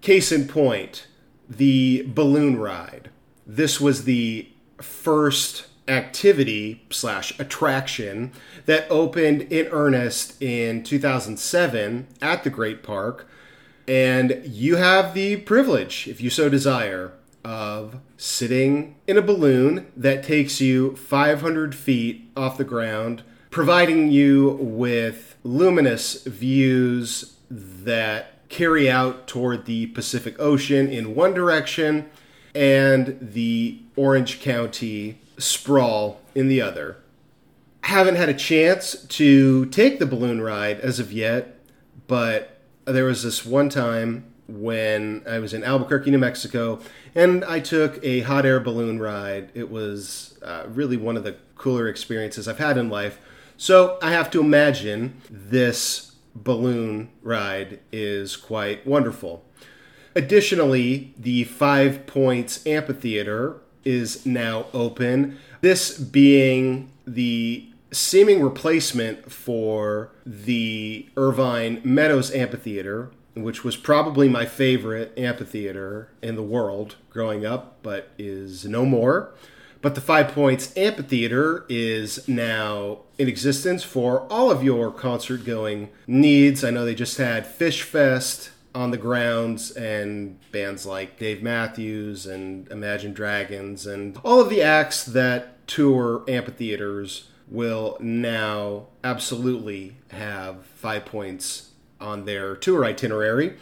Case 0.01 0.33
in 0.33 0.49
point, 0.49 1.07
the 1.49 2.05
balloon 2.09 2.59
ride. 2.59 3.11
This 3.47 3.81
was 3.81 4.05
the 4.05 4.49
first 4.81 5.67
activity 5.93 6.83
slash 6.91 7.39
attraction 7.39 8.33
that 8.67 8.91
opened 8.91 9.43
in 9.43 9.67
earnest 9.67 10.41
in 10.43 10.83
2007 10.83 12.07
at 12.21 12.43
the 12.43 12.51
Great 12.51 12.83
Park. 12.83 13.29
And 13.87 14.41
you 14.45 14.77
have 14.77 15.13
the 15.13 15.37
privilege, 15.37 16.09
if 16.09 16.21
you 16.21 16.31
so 16.31 16.49
desire, 16.49 17.13
of 17.45 17.97
sitting 18.17 18.95
in 19.07 19.19
a 19.19 19.23
balloon 19.23 19.87
that 19.97 20.23
takes 20.23 20.61
you 20.61 20.97
500 20.97 21.75
feet 21.75 22.31
off 22.37 22.57
the 22.57 22.65
ground, 22.65 23.23
providing 23.51 24.11
you 24.11 24.57
with 24.61 25.37
luminous 25.45 26.23
views 26.23 27.37
that 27.51 28.49
carry 28.49 28.91
out 28.91 29.27
toward 29.27 29.65
the 29.65 29.87
Pacific 29.87 30.37
Ocean 30.39 30.89
in 30.89 31.15
one 31.15 31.35
direction 31.35 32.09
and 32.55 33.19
the 33.21 33.81
Orange 33.97 34.41
County 34.41 35.19
sprawl 35.43 36.21
in 36.35 36.49
the 36.49 36.61
other. 36.61 36.99
Haven't 37.83 38.17
had 38.17 38.29
a 38.29 38.35
chance 38.35 39.05
to 39.07 39.67
take 39.67 39.99
the 39.99 40.07
balloon 40.07 40.41
ride 40.41 40.81
as 40.81 41.01
of 41.01 41.13
yet, 41.13 41.59
but 42.07 42.61
there 42.85 43.05
was 43.05 43.23
this 43.23 43.45
one 43.45 43.69
time 43.69 44.25
when 44.49 45.23
I 45.27 45.39
was 45.39 45.55
in 45.55 45.65
Albuquerque, 45.65 46.11
New 46.11 46.19
Mexico, 46.19 46.81
and 47.15 47.45
I 47.45 47.61
took 47.61 48.03
a 48.05 48.21
hot 48.21 48.45
air 48.47 48.61
balloon 48.61 48.99
ride. 48.99 49.51
It 49.55 49.71
was 49.71 50.39
uh, 50.43 50.65
really 50.69 50.97
one 50.97 51.17
of 51.17 51.25
the 51.25 51.37
cooler 51.57 51.89
experiences 51.89 52.49
I've 52.49 52.59
had 52.59 52.77
in 52.77 52.89
life. 52.89 53.19
So 53.57 53.99
I 54.03 54.11
have 54.11 54.31
to 54.33 54.41
imagine 54.41 55.21
this 55.31 56.13
balloon 56.35 57.11
ride 57.23 57.81
is 57.93 58.37
quite 58.37 58.87
wonderful. 58.87 59.45
Additionally, 60.15 61.15
the 61.17 61.45
Five 61.45 62.07
Points 62.07 62.67
Amphitheater 62.67 63.62
is 63.85 64.25
now 64.27 64.67
open. 64.73 65.39
This 65.61 65.99
being 65.99 66.91
the 67.07 67.69
seeming 67.93 68.41
replacement 68.41 69.31
for 69.31 70.11
the 70.25 71.07
Irvine 71.17 71.81
Meadows 71.85 72.33
Amphitheater, 72.33 73.11
which 73.35 73.65
was 73.65 73.77
probably 73.77 74.29
my 74.29 74.47
favorite 74.47 75.17
amphitheater 75.19 76.09
in 76.23 76.37
the 76.37 76.43
world 76.43 76.97
growing 77.11 77.45
up, 77.45 77.79
but 77.83 78.11
is 78.19 78.65
no 78.65 78.85
more. 78.85 79.33
But 79.83 79.97
the 79.97 80.01
Five 80.01 80.29
Points 80.29 80.73
Amphitheater 80.77 81.67
is 81.69 82.27
now 82.29 83.01
in 83.19 83.29
existence 83.29 83.83
for 83.83 84.21
all 84.33 84.51
of 84.51 84.63
your 84.63 84.93
concert 84.93 85.45
going 85.45 85.91
needs. 86.07 86.63
I 86.63 86.71
know 86.71 86.85
they 86.85 86.95
just 86.95 87.19
had 87.19 87.47
Fish 87.47 87.83
Fest 87.83 88.52
on 88.75 88.91
the 88.91 88.97
grounds 88.97 89.71
and 89.71 90.39
bands 90.51 90.87
like 90.87 91.19
Dave 91.19 91.43
Matthews 91.43 92.27
and 92.27 92.69
Imagine 92.71 93.13
Dragons 93.13 93.87
and 93.87 94.19
all 94.25 94.41
of 94.41 94.51
the 94.51 94.63
acts 94.63 95.05
that 95.05 95.67
tour 95.67 96.25
amphitheaters 96.29 97.29
will 97.49 97.97
now 98.01 98.87
absolutely 99.05 99.97
have 100.09 100.65
Five 100.67 101.05
Points 101.05 101.71
on 102.01 102.25
their 102.25 102.57
tour 102.57 102.85
itinerary. 102.85 103.57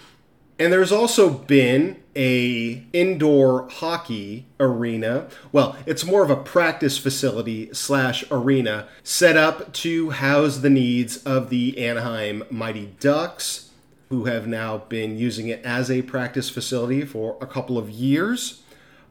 And 0.58 0.70
there's 0.70 0.92
also 0.92 1.30
been 1.30 2.02
a 2.14 2.84
indoor 2.92 3.66
hockey 3.70 4.46
arena. 4.60 5.28
Well, 5.52 5.74
it's 5.86 6.04
more 6.04 6.22
of 6.22 6.28
a 6.28 6.36
practice 6.36 6.98
facility 6.98 7.72
slash 7.72 8.24
arena 8.30 8.86
set 9.02 9.38
up 9.38 9.72
to 9.74 10.10
house 10.10 10.58
the 10.58 10.68
needs 10.68 11.16
of 11.24 11.48
the 11.48 11.82
Anaheim 11.82 12.44
Mighty 12.50 12.94
Ducks, 13.00 13.69
who 14.10 14.24
have 14.24 14.46
now 14.46 14.78
been 14.78 15.16
using 15.16 15.48
it 15.48 15.64
as 15.64 15.90
a 15.90 16.02
practice 16.02 16.50
facility 16.50 17.04
for 17.04 17.38
a 17.40 17.46
couple 17.46 17.78
of 17.78 17.88
years. 17.88 18.62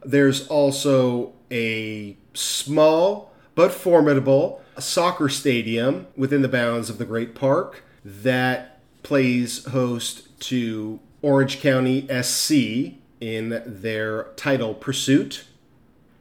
There's 0.05 0.45
also 0.47 1.33
a 1.49 2.17
small 2.33 3.33
but 3.55 3.71
formidable 3.71 4.61
soccer 4.77 5.29
stadium 5.29 6.07
within 6.15 6.41
the 6.41 6.47
bounds 6.49 6.89
of 6.89 6.97
the 6.97 7.05
Great 7.05 7.33
Park 7.33 7.83
that 8.03 8.81
plays 9.03 9.65
host 9.65 10.39
to 10.41 10.99
Orange 11.21 11.61
County 11.61 12.07
SC 12.21 12.99
in 13.21 13.61
their 13.65 14.23
title 14.35 14.73
pursuit. 14.73 15.45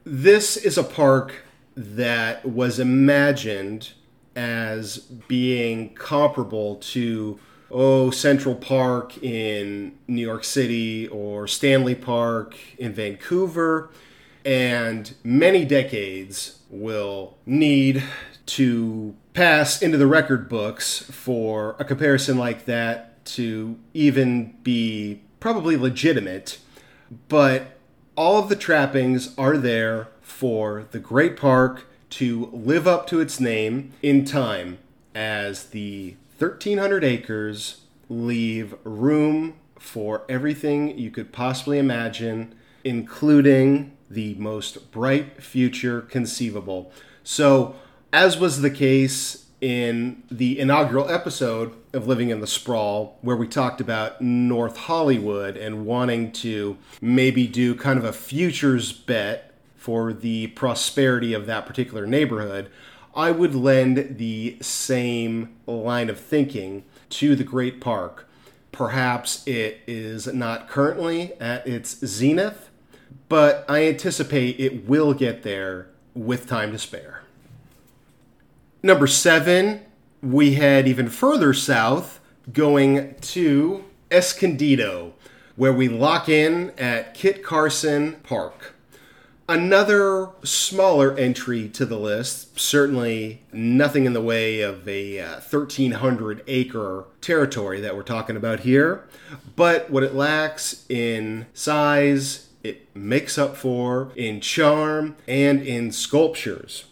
This 0.05 0.55
is 0.57 0.77
a 0.77 0.83
park 0.83 1.43
that 1.75 2.45
was 2.45 2.79
imagined 2.79 3.91
as 4.35 4.97
being 4.97 5.93
comparable 5.95 6.75
to 6.77 7.39
oh 7.71 8.11
Central 8.11 8.55
Park 8.55 9.21
in 9.23 9.97
New 10.07 10.21
York 10.21 10.43
City 10.43 11.07
or 11.07 11.47
Stanley 11.47 11.95
Park 11.95 12.55
in 12.77 12.93
Vancouver. 12.93 13.89
And 14.45 15.13
many 15.23 15.65
decades 15.65 16.59
will 16.69 17.37
need 17.45 18.03
to 18.47 19.15
pass 19.33 19.81
into 19.81 19.97
the 19.97 20.07
record 20.07 20.49
books 20.49 20.99
for 21.03 21.75
a 21.77 21.85
comparison 21.85 22.37
like 22.37 22.65
that 22.65 23.23
to 23.25 23.77
even 23.93 24.57
be 24.63 25.21
probably 25.39 25.77
legitimate. 25.77 26.59
But 27.27 27.77
all 28.15 28.37
of 28.37 28.49
the 28.49 28.55
trappings 28.55 29.37
are 29.37 29.57
there 29.57 30.09
for 30.21 30.87
the 30.91 30.99
great 30.99 31.37
park 31.37 31.85
to 32.11 32.49
live 32.51 32.87
up 32.87 33.07
to 33.07 33.19
its 33.19 33.39
name 33.39 33.93
in 34.01 34.25
time 34.25 34.79
as 35.13 35.65
the 35.65 36.15
1300 36.39 37.03
acres 37.03 37.81
leave 38.07 38.73
room 38.85 39.55
for 39.77 40.23
everything 40.29 40.97
you 40.97 41.11
could 41.11 41.33
possibly 41.33 41.77
imagine, 41.77 42.55
including 42.85 43.97
the 44.09 44.35
most 44.35 44.89
bright 44.91 45.43
future 45.43 46.01
conceivable. 46.01 46.91
So, 47.23 47.75
as 48.13 48.37
was 48.37 48.61
the 48.61 48.71
case 48.71 49.47
in 49.59 50.23
the 50.31 50.57
inaugural 50.59 51.09
episode 51.09 51.73
of 51.91 52.07
Living 52.07 52.29
in 52.29 52.39
the 52.39 52.47
Sprawl, 52.47 53.17
where 53.21 53.35
we 53.35 53.47
talked 53.47 53.81
about 53.81 54.21
North 54.21 54.77
Hollywood 54.77 55.57
and 55.57 55.85
wanting 55.85 56.31
to 56.31 56.77
maybe 57.01 57.47
do 57.47 57.75
kind 57.75 57.99
of 57.99 58.05
a 58.05 58.13
futures 58.13 58.93
bet 58.93 59.53
for 59.75 60.13
the 60.13 60.47
prosperity 60.47 61.33
of 61.33 61.45
that 61.47 61.65
particular 61.65 62.07
neighborhood, 62.07 62.69
I 63.15 63.31
would 63.31 63.55
lend 63.55 64.17
the 64.17 64.57
same 64.61 65.55
line 65.65 66.09
of 66.09 66.19
thinking 66.19 66.83
to 67.09 67.35
the 67.35 67.43
Great 67.43 67.81
Park. 67.81 68.27
Perhaps 68.71 69.45
it 69.47 69.81
is 69.87 70.27
not 70.27 70.69
currently 70.69 71.33
at 71.39 71.67
its 71.67 72.05
zenith, 72.05 72.69
but 73.27 73.65
I 73.67 73.87
anticipate 73.87 74.59
it 74.59 74.87
will 74.87 75.13
get 75.13 75.43
there 75.43 75.89
with 76.13 76.47
time 76.47 76.71
to 76.71 76.79
spare. 76.79 77.23
Number 78.81 79.07
seven, 79.07 79.81
we 80.21 80.53
head 80.53 80.87
even 80.87 81.09
further 81.09 81.53
south, 81.53 82.19
going 82.53 83.15
to 83.21 83.83
Escondido, 84.11 85.13
where 85.55 85.73
we 85.73 85.89
lock 85.89 86.29
in 86.29 86.71
at 86.77 87.13
Kit 87.13 87.43
Carson 87.43 88.15
Park. 88.23 88.75
Another 89.49 90.29
smaller 90.43 91.17
entry 91.17 91.67
to 91.69 91.83
the 91.83 91.97
list, 91.97 92.59
certainly 92.59 93.41
nothing 93.51 94.05
in 94.05 94.13
the 94.13 94.21
way 94.21 94.61
of 94.61 94.87
a 94.87 95.19
uh, 95.19 95.39
1,300 95.39 96.43
acre 96.45 97.05
territory 97.19 97.81
that 97.81 97.95
we're 97.95 98.03
talking 98.03 98.35
about 98.35 98.59
here, 98.59 99.09
but 99.55 99.89
what 99.89 100.03
it 100.03 100.13
lacks 100.13 100.85
in 100.87 101.47
size, 101.55 102.49
it 102.63 102.95
makes 102.95 103.39
up 103.39 103.57
for 103.57 104.11
in 104.15 104.39
charm 104.39 105.15
and 105.27 105.63
in 105.63 105.91
sculptures. 105.91 106.85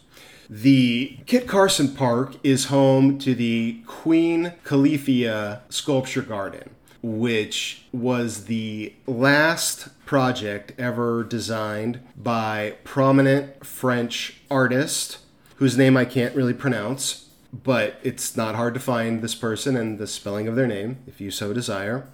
The 0.50 1.18
Kit 1.26 1.46
Carson 1.46 1.94
Park 1.94 2.34
is 2.42 2.64
home 2.64 3.20
to 3.20 3.36
the 3.36 3.82
Queen 3.86 4.54
Califia 4.64 5.60
Sculpture 5.68 6.22
Garden, 6.22 6.70
which 7.02 7.86
was 7.92 8.44
the 8.44 8.92
last 9.06 9.88
project 10.04 10.72
ever 10.78 11.22
designed 11.24 12.00
by 12.16 12.74
prominent 12.84 13.64
French 13.64 14.40
artist 14.50 15.18
whose 15.56 15.76
name 15.76 15.96
I 15.96 16.04
can't 16.04 16.34
really 16.34 16.54
pronounce, 16.54 17.30
but 17.52 17.98
it's 18.02 18.36
not 18.36 18.54
hard 18.54 18.74
to 18.74 18.80
find 18.80 19.22
this 19.22 19.34
person 19.34 19.76
and 19.76 19.98
the 19.98 20.06
spelling 20.06 20.48
of 20.48 20.56
their 20.56 20.66
name 20.66 20.98
if 21.06 21.20
you 21.20 21.30
so 21.30 21.52
desire. 21.52 22.06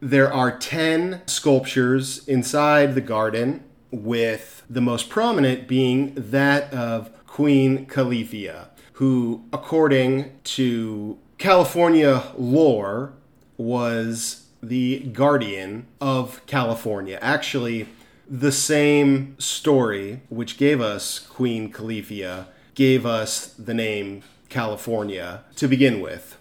There 0.00 0.32
are 0.32 0.56
10 0.56 1.22
sculptures 1.26 2.26
inside 2.28 2.94
the 2.94 3.00
garden, 3.00 3.64
with 3.94 4.64
the 4.68 4.80
most 4.80 5.08
prominent 5.08 5.68
being 5.68 6.14
that 6.16 6.72
of 6.72 7.10
Queen 7.26 7.86
Califia, 7.86 8.68
who, 8.94 9.44
according 9.52 10.32
to 10.44 11.18
California 11.38 12.24
lore, 12.36 13.12
was 13.56 14.46
the 14.62 15.00
guardian 15.12 15.86
of 16.00 16.44
California. 16.46 17.18
Actually, 17.20 17.88
the 18.28 18.52
same 18.52 19.38
story 19.38 20.20
which 20.28 20.56
gave 20.56 20.80
us 20.80 21.18
Queen 21.18 21.70
Califia 21.72 22.46
gave 22.74 23.04
us 23.04 23.48
the 23.54 23.74
name 23.74 24.22
California 24.48 25.44
to 25.56 25.68
begin 25.68 26.00
with. 26.00 26.38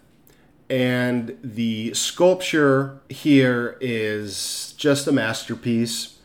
And 0.69 1.37
the 1.43 1.93
sculpture 1.93 2.99
here 3.09 3.77
is 3.81 4.73
just 4.77 5.05
a 5.07 5.11
masterpiece, 5.11 6.17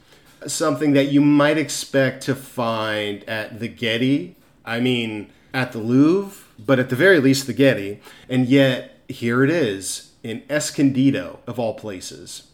something 0.46 0.92
that 0.92 1.09
you 1.09 1.20
might 1.20 1.59
expect 1.59 2.22
to 2.24 2.35
find 2.35 3.29
at 3.29 3.59
the 3.59 3.68
Getty 3.68 4.37
I 4.68 4.81
mean, 4.81 5.31
at 5.55 5.72
the 5.72 5.79
Louvre, 5.79 6.44
but 6.59 6.79
at 6.79 6.90
the 6.90 6.96
very 6.96 7.20
least, 7.20 7.46
the 7.46 7.55
Getty. 7.55 8.01
And 8.29 8.46
yet, 8.46 9.01
here 9.09 9.42
it 9.42 9.51
is 9.51 10.08
in 10.22 10.42
Escondido, 10.50 11.40
of 11.46 11.59
all 11.59 11.74
places. 11.74 12.48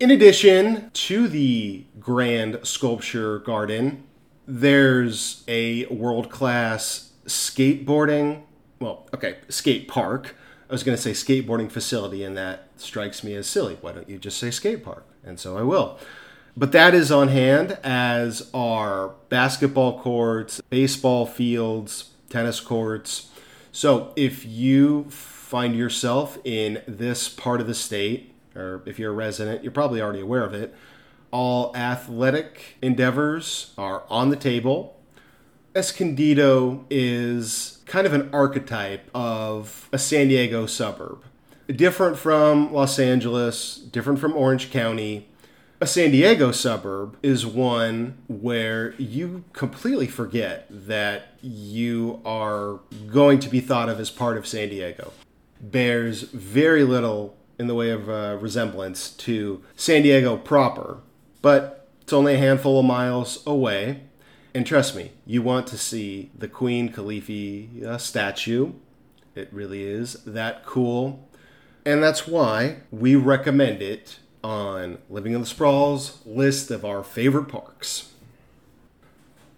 In 0.00 0.10
addition 0.10 0.90
to 0.94 1.28
the 1.28 1.84
grand 2.00 2.58
sculpture 2.64 3.38
garden, 3.38 4.04
there's 4.46 5.44
a 5.46 5.86
world 5.86 6.30
class 6.30 7.12
skateboarding, 7.26 8.42
well, 8.80 9.08
okay, 9.14 9.38
skate 9.48 9.86
park. 9.88 10.36
I 10.68 10.72
was 10.72 10.82
going 10.82 10.96
to 10.96 11.02
say 11.02 11.12
skateboarding 11.12 11.70
facility, 11.70 12.24
and 12.24 12.36
that 12.36 12.68
strikes 12.76 13.22
me 13.22 13.34
as 13.34 13.46
silly. 13.46 13.78
Why 13.80 13.92
don't 13.92 14.08
you 14.08 14.18
just 14.18 14.38
say 14.38 14.50
skate 14.50 14.82
park? 14.82 15.06
And 15.24 15.38
so 15.38 15.56
I 15.56 15.62
will. 15.62 15.98
But 16.56 16.72
that 16.72 16.94
is 16.94 17.12
on 17.12 17.28
hand, 17.28 17.78
as 17.82 18.50
are 18.52 19.14
basketball 19.28 20.00
courts, 20.00 20.60
baseball 20.68 21.26
fields, 21.26 22.10
tennis 22.28 22.60
courts. 22.60 23.30
So 23.70 24.12
if 24.16 24.44
you 24.44 25.06
find 25.52 25.76
yourself 25.76 26.38
in 26.44 26.80
this 26.88 27.28
part 27.28 27.60
of 27.60 27.66
the 27.66 27.74
state, 27.74 28.32
or 28.56 28.82
if 28.86 28.98
you're 28.98 29.10
a 29.10 29.14
resident, 29.14 29.62
you're 29.62 29.70
probably 29.70 30.00
already 30.00 30.22
aware 30.22 30.44
of 30.44 30.54
it, 30.54 30.74
all 31.30 31.76
athletic 31.76 32.78
endeavors 32.80 33.74
are 33.76 34.04
on 34.08 34.30
the 34.30 34.36
table. 34.36 34.98
Escondido 35.76 36.86
is 36.88 37.82
kind 37.84 38.06
of 38.06 38.14
an 38.14 38.30
archetype 38.32 39.10
of 39.14 39.90
a 39.92 39.98
San 39.98 40.28
Diego 40.28 40.64
suburb. 40.64 41.22
Different 41.66 42.16
from 42.16 42.72
Los 42.72 42.98
Angeles, 42.98 43.76
different 43.76 44.20
from 44.20 44.32
Orange 44.34 44.70
County, 44.70 45.28
a 45.82 45.86
San 45.86 46.12
Diego 46.12 46.50
suburb 46.50 47.18
is 47.22 47.44
one 47.44 48.16
where 48.26 48.94
you 48.94 49.44
completely 49.52 50.06
forget 50.06 50.66
that 50.70 51.36
you 51.42 52.22
are 52.24 52.80
going 53.06 53.38
to 53.40 53.50
be 53.50 53.60
thought 53.60 53.90
of 53.90 54.00
as 54.00 54.08
part 54.08 54.38
of 54.38 54.46
San 54.46 54.70
Diego. 54.70 55.12
Bears 55.62 56.22
very 56.22 56.82
little 56.82 57.36
in 57.58 57.68
the 57.68 57.74
way 57.74 57.90
of 57.90 58.10
uh, 58.10 58.36
resemblance 58.40 59.10
to 59.10 59.62
San 59.76 60.02
Diego 60.02 60.36
proper, 60.36 60.98
but 61.40 61.88
it's 62.00 62.12
only 62.12 62.34
a 62.34 62.38
handful 62.38 62.80
of 62.80 62.84
miles 62.84 63.46
away. 63.46 64.00
And 64.54 64.66
trust 64.66 64.94
me, 64.94 65.12
you 65.24 65.40
want 65.40 65.66
to 65.68 65.78
see 65.78 66.30
the 66.36 66.48
Queen 66.48 66.92
Califia 66.92 67.84
uh, 67.84 67.98
statue. 67.98 68.72
It 69.34 69.48
really 69.52 69.84
is 69.84 70.14
that 70.24 70.66
cool. 70.66 71.28
And 71.86 72.02
that's 72.02 72.28
why 72.28 72.78
we 72.90 73.16
recommend 73.16 73.80
it 73.80 74.18
on 74.44 74.98
Living 75.08 75.32
in 75.32 75.40
the 75.40 75.46
Sprawls 75.46 76.18
list 76.26 76.70
of 76.70 76.84
our 76.84 77.02
favorite 77.02 77.46
parks. 77.46 78.12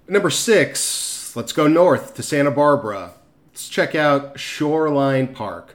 Number 0.07 0.31
six, 0.31 1.35
let's 1.35 1.53
go 1.53 1.67
north 1.67 2.14
to 2.14 2.23
Santa 2.23 2.51
Barbara. 2.51 3.14
Let's 3.51 3.69
check 3.69 3.95
out 3.95 4.38
Shoreline 4.38 5.35
Park. 5.35 5.75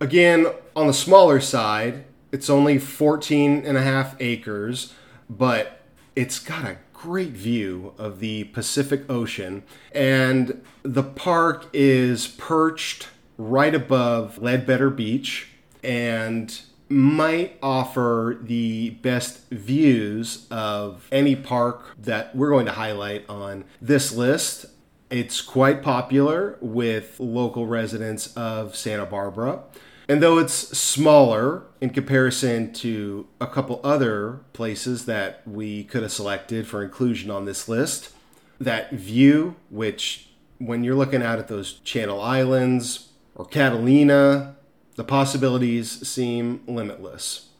Again, 0.00 0.46
on 0.76 0.86
the 0.86 0.92
smaller 0.92 1.40
side, 1.40 2.04
It's 2.30 2.50
only 2.50 2.78
14 2.78 3.64
and 3.64 3.78
a 3.78 3.82
half 3.82 4.14
acres, 4.20 4.92
but 5.30 5.80
it's 6.14 6.38
got 6.38 6.64
a 6.64 6.76
great 6.92 7.30
view 7.30 7.94
of 7.96 8.20
the 8.20 8.44
Pacific 8.44 9.08
Ocean. 9.08 9.62
And 9.92 10.62
the 10.82 11.02
park 11.02 11.68
is 11.72 12.26
perched 12.26 13.08
right 13.38 13.74
above 13.74 14.38
Leadbetter 14.42 14.94
Beach 14.94 15.48
and 15.82 16.60
might 16.90 17.58
offer 17.62 18.38
the 18.40 18.90
best 18.90 19.48
views 19.50 20.46
of 20.50 21.08
any 21.12 21.36
park 21.36 21.94
that 21.98 22.34
we're 22.34 22.50
going 22.50 22.66
to 22.66 22.72
highlight 22.72 23.28
on 23.28 23.64
this 23.80 24.12
list. 24.12 24.66
It's 25.08 25.40
quite 25.40 25.82
popular 25.82 26.58
with 26.60 27.18
local 27.18 27.66
residents 27.66 28.34
of 28.36 28.76
Santa 28.76 29.06
Barbara. 29.06 29.60
And 30.08 30.22
though 30.22 30.38
it's 30.38 30.54
smaller 30.54 31.64
in 31.82 31.90
comparison 31.90 32.72
to 32.74 33.26
a 33.40 33.46
couple 33.46 33.80
other 33.84 34.40
places 34.54 35.04
that 35.04 35.46
we 35.46 35.84
could 35.84 36.02
have 36.02 36.12
selected 36.12 36.66
for 36.66 36.82
inclusion 36.82 37.30
on 37.30 37.44
this 37.44 37.68
list, 37.68 38.10
that 38.58 38.90
view, 38.90 39.56
which 39.68 40.30
when 40.58 40.82
you're 40.82 40.96
looking 40.96 41.22
out 41.22 41.38
at 41.38 41.48
those 41.48 41.74
Channel 41.80 42.20
Islands 42.22 43.10
or 43.34 43.44
Catalina, 43.44 44.56
the 44.96 45.04
possibilities 45.04 46.08
seem 46.08 46.62
limitless. 46.66 47.50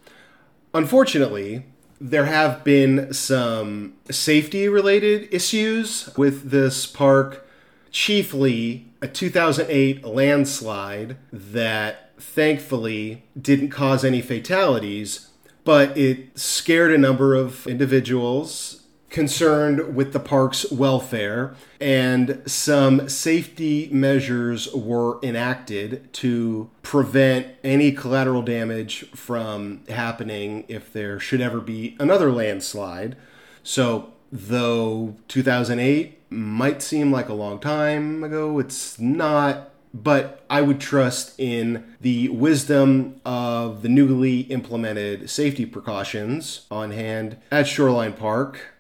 Unfortunately, 0.72 1.66
there 2.00 2.24
have 2.24 2.64
been 2.64 3.12
some 3.12 3.94
safety 4.11 4.68
related 4.68 5.28
issues 5.32 6.11
with 6.16 6.50
this 6.50 6.87
park, 6.87 7.46
chiefly 7.90 8.88
a 9.00 9.08
2008 9.08 10.04
landslide 10.04 11.16
that 11.32 12.11
thankfully 12.18 13.24
didn't 13.40 13.70
cause 13.70 14.04
any 14.04 14.20
fatalities, 14.20 15.28
but 15.64 15.96
it 15.96 16.38
scared 16.38 16.92
a 16.92 16.98
number 16.98 17.34
of 17.34 17.66
individuals 17.66 18.82
concerned 19.11 19.96
with 19.96 20.12
the 20.12 20.20
park's 20.20 20.70
welfare, 20.70 21.54
and 21.80 22.42
some 22.44 23.08
safety 23.08 23.88
measures 23.90 24.72
were 24.74 25.18
enacted 25.22 26.12
to 26.12 26.70
prevent 26.82 27.46
any 27.64 27.90
collateral 27.90 28.42
damage 28.42 29.08
from 29.11 29.82
happening 29.88 30.64
if 30.68 30.92
there 30.92 31.18
should 31.18 31.40
ever 31.40 31.61
be 31.61 31.96
another 31.98 32.30
landslide. 32.30 33.16
So, 33.62 34.12
though 34.30 35.16
2008 35.28 36.17
might 36.30 36.82
seem 36.82 37.10
like 37.12 37.28
a 37.28 37.34
long 37.34 37.58
time 37.58 38.22
ago, 38.24 38.58
it's 38.58 38.98
not. 38.98 39.70
But 39.94 40.44
I 40.50 40.60
would 40.60 40.80
trust 40.80 41.38
in 41.40 41.96
the 42.00 42.28
wisdom 42.28 43.20
of 43.24 43.80
the 43.80 43.88
newly 43.88 44.40
implemented 44.42 45.30
safety 45.30 45.64
precautions 45.64 46.66
on 46.70 46.90
hand 46.90 47.38
at 47.50 47.66
Shoreline 47.66 48.12
Park 48.12 48.74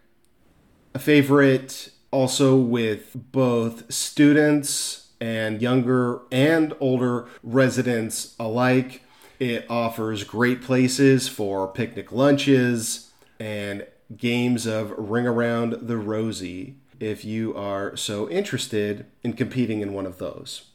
a 0.98 1.00
favorite 1.00 1.90
also 2.10 2.56
with 2.56 3.12
both 3.14 3.92
students 3.92 5.10
and 5.20 5.62
younger 5.62 6.22
and 6.32 6.74
older 6.80 7.26
residents 7.44 8.34
alike. 8.38 9.02
It 9.38 9.64
offers 9.70 10.24
great 10.24 10.60
places 10.60 11.28
for 11.28 11.68
picnic 11.68 12.10
lunches 12.10 13.12
and 13.38 13.86
games 14.16 14.66
of 14.66 14.92
Ring 14.96 15.26
Around 15.26 15.86
the 15.86 15.96
Rosie 15.96 16.74
if 17.00 17.24
you 17.24 17.54
are 17.54 17.96
so 17.96 18.28
interested 18.28 19.06
in 19.22 19.32
competing 19.32 19.80
in 19.80 19.92
one 19.92 20.06
of 20.06 20.18
those. 20.18 20.66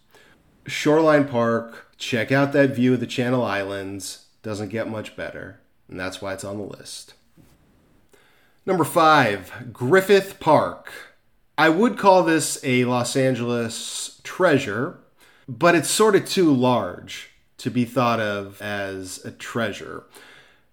Shoreline 0.65 1.27
Park, 1.27 1.91
check 1.97 2.31
out 2.31 2.53
that 2.53 2.75
view 2.75 2.93
of 2.93 2.99
the 2.99 3.07
Channel 3.07 3.43
Islands. 3.43 4.27
Doesn't 4.41 4.69
get 4.69 4.89
much 4.89 5.15
better, 5.15 5.59
and 5.89 5.99
that's 5.99 6.21
why 6.21 6.33
it's 6.33 6.43
on 6.43 6.57
the 6.57 6.63
list. 6.63 7.13
Number 8.65 8.86
five, 8.86 9.73
Griffith 9.73 10.39
Park. 10.39 10.91
I 11.57 11.69
would 11.69 11.97
call 11.97 12.23
this 12.23 12.59
a 12.63 12.86
Los 12.86 13.15
Angeles 13.15 14.21
treasure, 14.23 14.99
but 15.47 15.75
it's 15.75 15.89
sort 15.89 16.15
of 16.15 16.27
too 16.27 16.51
large 16.51 17.31
to 17.57 17.69
be 17.69 17.86
thought 17.86 18.19
of 18.19 18.62
as 18.62 19.23
a 19.25 19.31
treasure. 19.31 20.03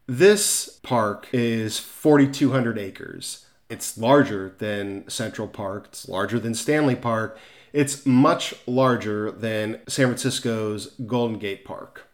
This 0.07 0.81
park 0.83 1.29
is 1.33 1.79
4,200 1.79 2.79
acres. 2.79 3.47
It's 3.71 3.97
larger 3.97 4.55
than 4.59 5.09
Central 5.09 5.49
Park, 5.49 5.87
it's 5.89 6.09
larger 6.09 6.39
than 6.39 6.55
Stanley 6.55 6.97
Park, 6.97 7.39
it's 7.73 8.05
much 8.05 8.53
larger 8.67 9.31
than 9.31 9.81
San 9.89 10.07
Francisco's 10.07 10.87
Golden 11.07 11.39
Gate 11.39 11.65
Park. 11.65 12.09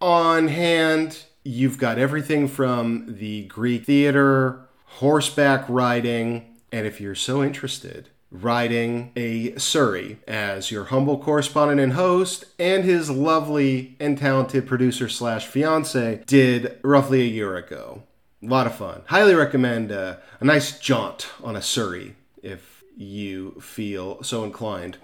On 0.00 0.48
hand, 0.48 1.24
you've 1.44 1.78
got 1.78 1.98
everything 1.98 2.46
from 2.46 3.16
the 3.18 3.44
Greek 3.46 3.86
theater 3.86 4.68
horseback 4.84 5.64
riding, 5.68 6.56
and 6.70 6.86
if 6.86 7.00
you're 7.00 7.14
so 7.14 7.42
interested, 7.42 8.10
riding 8.30 9.10
a 9.16 9.56
Surrey 9.56 10.18
as 10.28 10.70
your 10.70 10.84
humble 10.84 11.18
correspondent 11.18 11.80
and 11.80 11.94
host, 11.94 12.44
and 12.58 12.84
his 12.84 13.10
lovely 13.10 13.96
and 13.98 14.18
talented 14.18 14.66
producer 14.66 15.08
slash 15.08 15.46
fiance 15.46 16.22
did 16.26 16.78
roughly 16.82 17.22
a 17.22 17.24
year 17.24 17.56
ago. 17.56 18.02
A 18.42 18.46
lot 18.46 18.66
of 18.66 18.74
fun. 18.74 19.02
Highly 19.06 19.34
recommend 19.34 19.90
uh, 19.90 20.16
a 20.40 20.44
nice 20.44 20.78
jaunt 20.78 21.28
on 21.42 21.56
a 21.56 21.62
Surrey 21.62 22.14
if 22.42 22.84
you 22.96 23.60
feel 23.60 24.22
so 24.22 24.44
inclined. 24.44 24.98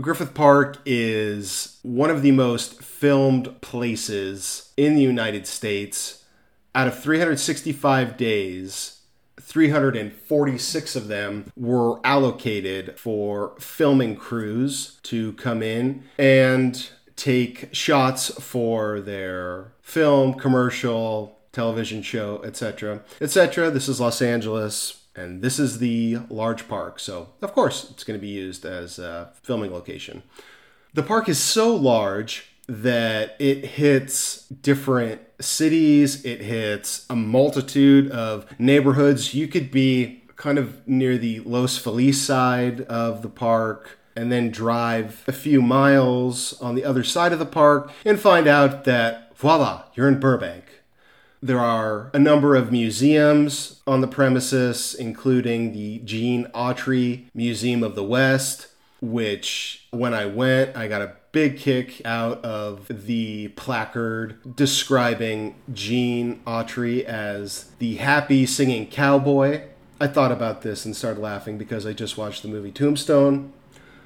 Griffith 0.00 0.34
Park 0.34 0.78
is 0.86 1.78
one 1.82 2.10
of 2.10 2.22
the 2.22 2.30
most 2.30 2.80
filmed 2.82 3.60
places 3.60 4.72
in 4.76 4.94
the 4.94 5.02
United 5.02 5.46
States. 5.46 6.24
Out 6.74 6.86
of 6.86 7.02
365 7.02 8.16
days, 8.16 9.00
346 9.40 10.96
of 10.96 11.08
them 11.08 11.50
were 11.56 12.00
allocated 12.06 12.98
for 12.98 13.54
filming 13.58 14.14
crews 14.14 15.00
to 15.04 15.32
come 15.32 15.62
in 15.62 16.04
and 16.18 16.90
take 17.16 17.74
shots 17.74 18.30
for 18.40 19.00
their 19.00 19.72
film, 19.82 20.34
commercial, 20.34 21.37
television 21.58 22.02
show, 22.02 22.40
etc., 22.44 23.02
etc. 23.20 23.68
This 23.68 23.88
is 23.88 24.00
Los 24.00 24.22
Angeles, 24.22 25.02
and 25.16 25.42
this 25.42 25.58
is 25.58 25.80
the 25.80 26.18
large 26.30 26.68
park, 26.68 27.00
so 27.00 27.30
of 27.42 27.52
course 27.52 27.90
it's 27.90 28.04
going 28.04 28.16
to 28.16 28.24
be 28.24 28.32
used 28.32 28.64
as 28.64 29.00
a 29.00 29.32
filming 29.42 29.72
location. 29.72 30.22
The 30.94 31.02
park 31.02 31.28
is 31.28 31.40
so 31.40 31.74
large 31.74 32.46
that 32.68 33.34
it 33.40 33.64
hits 33.64 34.46
different 34.46 35.20
cities, 35.40 36.24
it 36.24 36.42
hits 36.42 37.04
a 37.10 37.16
multitude 37.16 38.08
of 38.12 38.46
neighborhoods. 38.60 39.34
You 39.34 39.48
could 39.48 39.72
be 39.72 40.22
kind 40.36 40.58
of 40.58 40.86
near 40.86 41.18
the 41.18 41.40
Los 41.40 41.76
Feliz 41.76 42.20
side 42.24 42.82
of 42.82 43.22
the 43.22 43.28
park 43.28 43.98
and 44.14 44.30
then 44.30 44.52
drive 44.52 45.24
a 45.26 45.32
few 45.32 45.60
miles 45.60 46.60
on 46.60 46.76
the 46.76 46.84
other 46.84 47.02
side 47.02 47.32
of 47.32 47.40
the 47.40 47.46
park 47.46 47.90
and 48.04 48.20
find 48.20 48.46
out 48.46 48.84
that 48.84 49.36
voila, 49.36 49.86
you're 49.94 50.06
in 50.06 50.20
Burbank. 50.20 50.64
There 51.40 51.60
are 51.60 52.10
a 52.12 52.18
number 52.18 52.56
of 52.56 52.72
museums 52.72 53.80
on 53.86 54.00
the 54.00 54.08
premises, 54.08 54.94
including 54.94 55.72
the 55.72 56.00
Gene 56.00 56.46
Autry 56.54 57.26
Museum 57.32 57.84
of 57.84 57.94
the 57.94 58.02
West, 58.02 58.66
which 59.00 59.86
when 59.90 60.14
I 60.14 60.26
went, 60.26 60.76
I 60.76 60.88
got 60.88 61.00
a 61.00 61.14
big 61.30 61.56
kick 61.56 62.04
out 62.04 62.44
of 62.44 62.88
the 62.88 63.48
placard 63.48 64.56
describing 64.56 65.54
Gene 65.72 66.40
Autry 66.44 67.04
as 67.04 67.70
the 67.78 67.96
happy 67.96 68.44
singing 68.44 68.88
cowboy. 68.88 69.62
I 70.00 70.08
thought 70.08 70.32
about 70.32 70.62
this 70.62 70.84
and 70.84 70.96
started 70.96 71.20
laughing 71.20 71.56
because 71.58 71.86
I 71.86 71.92
just 71.92 72.18
watched 72.18 72.42
the 72.42 72.48
movie 72.48 72.72
Tombstone. 72.72 73.52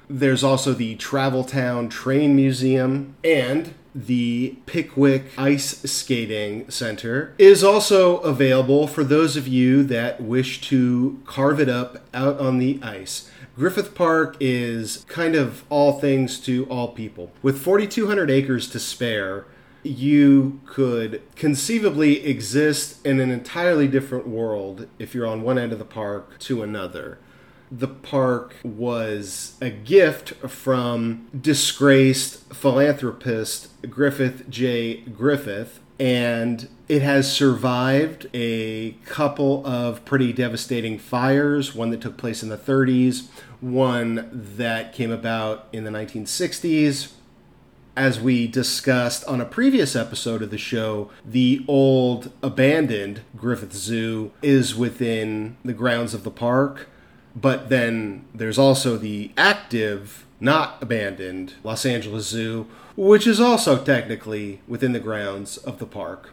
There's 0.07 0.43
also 0.43 0.73
the 0.73 0.95
Travel 0.95 1.43
Town 1.43 1.89
Train 1.89 2.35
Museum 2.35 3.15
and 3.23 3.73
the 3.95 4.57
Pickwick 4.65 5.25
Ice 5.37 5.81
Skating 5.89 6.69
Center 6.69 7.35
is 7.37 7.63
also 7.63 8.17
available 8.19 8.87
for 8.87 9.03
those 9.03 9.37
of 9.37 9.47
you 9.47 9.83
that 9.83 10.21
wish 10.21 10.61
to 10.69 11.21
carve 11.25 11.59
it 11.59 11.69
up 11.69 12.03
out 12.13 12.39
on 12.39 12.57
the 12.57 12.79
ice. 12.81 13.29
Griffith 13.55 13.93
Park 13.93 14.35
is 14.39 15.05
kind 15.07 15.35
of 15.35 15.63
all 15.69 15.99
things 15.99 16.39
to 16.39 16.65
all 16.65 16.87
people. 16.87 17.31
With 17.43 17.61
4,200 17.61 18.31
acres 18.31 18.67
to 18.69 18.79
spare, 18.79 19.45
you 19.83 20.59
could 20.65 21.21
conceivably 21.35 22.25
exist 22.25 23.05
in 23.05 23.19
an 23.19 23.29
entirely 23.29 23.87
different 23.87 24.27
world 24.27 24.87
if 24.97 25.13
you're 25.13 25.27
on 25.27 25.43
one 25.43 25.59
end 25.59 25.71
of 25.71 25.77
the 25.77 25.85
park 25.85 26.39
to 26.39 26.63
another. 26.63 27.19
The 27.71 27.87
park 27.87 28.55
was 28.63 29.55
a 29.61 29.69
gift 29.69 30.33
from 30.49 31.27
disgraced 31.39 32.53
philanthropist 32.53 33.69
Griffith 33.89 34.49
J. 34.49 34.97
Griffith, 35.01 35.79
and 35.99 36.69
it 36.87 37.01
has 37.01 37.31
survived 37.31 38.27
a 38.33 38.91
couple 39.05 39.65
of 39.65 40.05
pretty 40.05 40.33
devastating 40.33 40.99
fires, 40.99 41.73
one 41.73 41.89
that 41.91 42.01
took 42.01 42.17
place 42.17 42.43
in 42.43 42.49
the 42.49 42.57
30s, 42.57 43.27
one 43.61 44.29
that 44.33 44.93
came 44.93 45.11
about 45.11 45.67
in 45.71 45.83
the 45.83 45.91
1960s. 45.91 47.13
As 47.95 48.19
we 48.19 48.47
discussed 48.47 49.23
on 49.25 49.39
a 49.39 49.45
previous 49.45 49.95
episode 49.95 50.41
of 50.41 50.49
the 50.49 50.57
show, 50.57 51.11
the 51.23 51.63
old 51.67 52.31
abandoned 52.41 53.21
Griffith 53.37 53.73
Zoo 53.73 54.31
is 54.41 54.75
within 54.75 55.57
the 55.63 55.73
grounds 55.73 56.15
of 56.15 56.23
the 56.23 56.31
park, 56.31 56.89
but 57.35 57.69
then 57.69 58.25
there's 58.33 58.59
also 58.59 58.97
the 58.97 59.31
active, 59.37 60.25
not 60.39 60.81
abandoned 60.81 61.53
Los 61.63 61.85
Angeles 61.85 62.27
Zoo, 62.27 62.67
which 62.95 63.25
is 63.25 63.39
also 63.39 63.83
technically 63.83 64.61
within 64.67 64.91
the 64.91 64.99
grounds 64.99 65.57
of 65.57 65.79
the 65.79 65.85
park. 65.85 66.31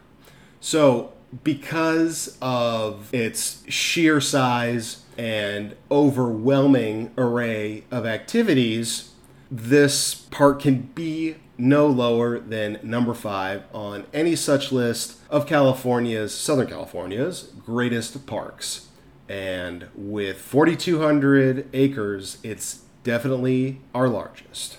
So, 0.61 1.13
because 1.45 2.37
of 2.43 3.13
its 3.15 3.63
sheer 3.69 4.21
size 4.21 5.05
and 5.17 5.77
overwhelming 5.91 7.13
array 7.17 7.85
of 7.91 8.05
activities, 8.05 9.13
this 9.51 10.15
park 10.15 10.63
can 10.63 10.83
be 10.95 11.37
no 11.57 11.87
lower 11.87 12.39
than 12.39 12.81
number 12.83 13.15
five 13.15 13.63
on 13.73 14.07
any 14.13 14.35
such 14.35 14.73
list 14.73 15.19
of 15.29 15.47
California's, 15.47 16.35
Southern 16.35 16.67
California's 16.67 17.53
greatest 17.65 18.27
parks. 18.27 18.89
And 19.31 19.87
with 19.95 20.40
4,200 20.40 21.69
acres, 21.73 22.38
it's 22.43 22.83
definitely 23.05 23.81
our 23.95 24.09
largest. 24.09 24.79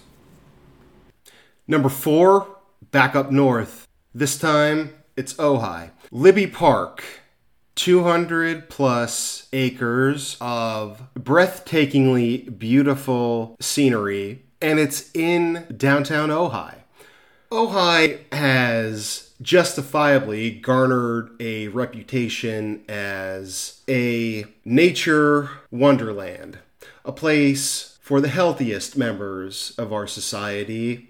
Number 1.69 1.87
four, 1.87 2.57
back 2.91 3.15
up 3.15 3.31
north. 3.31 3.87
This 4.13 4.37
time 4.37 4.93
it's 5.15 5.35
Ojai. 5.35 5.91
Libbey 6.11 6.51
Park, 6.51 7.01
200 7.75 8.69
plus 8.69 9.47
acres 9.53 10.35
of 10.41 11.01
breathtakingly 11.17 12.59
beautiful 12.59 13.55
scenery, 13.61 14.43
and 14.61 14.79
it's 14.79 15.11
in 15.13 15.65
downtown 15.77 16.27
Ojai. 16.27 16.75
Ojai 17.53 18.33
has 18.33 19.30
justifiably 19.41 20.51
garnered 20.51 21.31
a 21.39 21.67
reputation 21.69 22.83
as 22.87 23.81
a 23.89 24.45
nature 24.63 25.49
wonderland, 25.71 26.59
a 27.03 27.11
place 27.11 27.97
for 28.01 28.21
the 28.21 28.27
healthiest 28.27 28.97
members 28.97 29.73
of 29.77 29.91
our 29.91 30.07
society. 30.07 31.09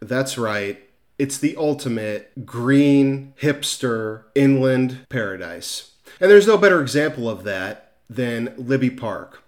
That's 0.00 0.36
right, 0.38 0.82
it's 1.18 1.38
the 1.38 1.56
ultimate 1.56 2.46
green, 2.46 3.34
hipster, 3.40 4.24
inland 4.34 5.06
paradise. 5.08 5.92
And 6.20 6.30
there's 6.30 6.46
no 6.46 6.58
better 6.58 6.80
example 6.80 7.28
of 7.28 7.44
that 7.44 7.92
than 8.08 8.48
Libbey 8.56 8.96
Park, 8.96 9.42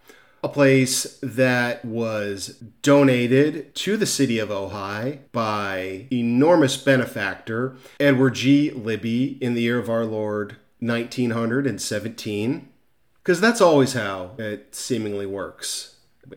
a 0.45 0.49
place 0.49 1.19
that 1.23 1.83
was 1.87 2.49
donated 2.83 3.75
to 3.75 3.97
the 3.97 4.05
city 4.05 4.39
of 4.39 4.51
Ojai 4.51 5.21
by 5.33 6.07
enormous 6.13 6.77
benefactor 6.77 7.77
Edward 7.99 8.35
G. 8.35 8.71
Libbey 8.71 9.41
in 9.41 9.55
the 9.55 9.63
year 9.63 9.79
of 9.79 9.89
our 9.89 10.05
Lord 10.05 10.57
1917. 10.81 12.69
Because 13.23 13.41
that's 13.41 13.63
always 13.63 13.95
how 13.95 14.33
it 14.37 14.75
seemingly 14.75 15.25
works. 15.25 15.97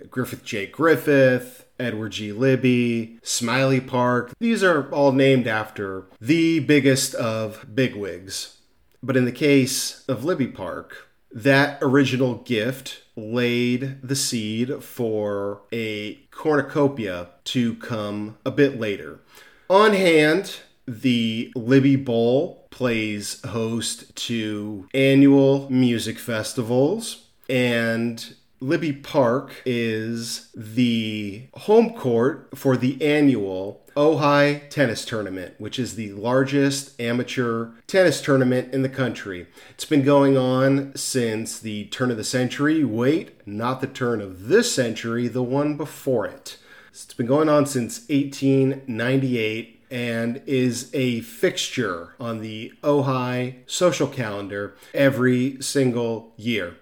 Griffith 0.10 0.46
J. 0.46 0.68
Griffith, 0.68 1.66
Edward 1.78 2.14
G. 2.14 2.32
Libbey, 2.32 3.20
Smiley 3.24 3.82
Park. 3.82 4.32
These 4.40 4.64
are 4.64 4.90
all 4.90 5.12
named 5.12 5.48
after 5.48 6.06
the 6.22 6.60
biggest 6.60 7.14
of 7.16 7.76
bigwigs. 7.76 8.60
But 9.04 9.18
in 9.18 9.26
the 9.26 9.34
case 9.34 10.06
of 10.08 10.22
Libbey 10.22 10.54
Park, 10.54 11.10
that 11.30 11.78
original 11.82 12.36
gift 12.36 13.02
laid 13.18 13.98
the 14.02 14.16
seed 14.16 14.82
for 14.84 15.62
a 15.74 16.14
cornucopia 16.32 17.28
to 17.44 17.74
come 17.76 18.38
a 18.46 18.52
bit 18.52 18.80
later. 18.80 19.20
On 19.70 19.94
hand, 19.94 20.60
the 20.88 21.52
Libbey 21.56 22.04
Bowl 22.04 22.68
plays 22.70 23.42
host 23.42 24.16
to 24.16 24.88
annual 24.94 25.70
music 25.70 26.20
festivals, 26.20 27.26
and 27.50 28.36
Libbey 28.62 29.04
Park 29.04 29.62
is 29.66 30.50
the 30.56 31.48
home 31.54 31.94
court 31.94 32.50
for 32.56 32.78
the 32.78 33.02
annual 33.04 33.84
Ojai 33.98 34.70
Tennis 34.70 35.04
Tournament, 35.04 35.56
which 35.58 35.80
is 35.80 35.96
the 35.96 36.12
largest 36.14 37.02
amateur 37.02 37.72
tennis 37.88 38.22
tournament 38.22 38.72
in 38.72 38.84
the 38.84 38.90
country. 38.90 39.48
It's 39.72 39.86
been 39.86 40.04
going 40.04 40.38
on 40.38 40.96
since 40.96 41.60
the 41.60 41.86
turn 41.86 42.12
of 42.12 42.18
the 42.18 42.24
century. 42.24 42.84
Wait, 42.84 43.46
not 43.48 43.82
the 43.82 43.88
turn 43.88 44.22
of 44.22 44.50
this 44.50 44.72
century, 44.72 45.28
the 45.28 45.42
one 45.42 45.78
before 45.78 46.28
it. 46.28 46.58
It's 46.92 47.12
been 47.16 47.26
going 47.26 47.50
on 47.50 47.66
since 47.66 48.02
1898 48.08 49.82
and 49.90 50.44
is 50.46 50.92
a 50.94 51.22
fixture 51.22 52.14
on 52.20 52.42
the 52.42 52.74
Ojai 52.84 53.56
social 53.66 54.08
calendar 54.08 54.76
every 54.94 55.60
single 55.60 56.34
year. 56.38 56.78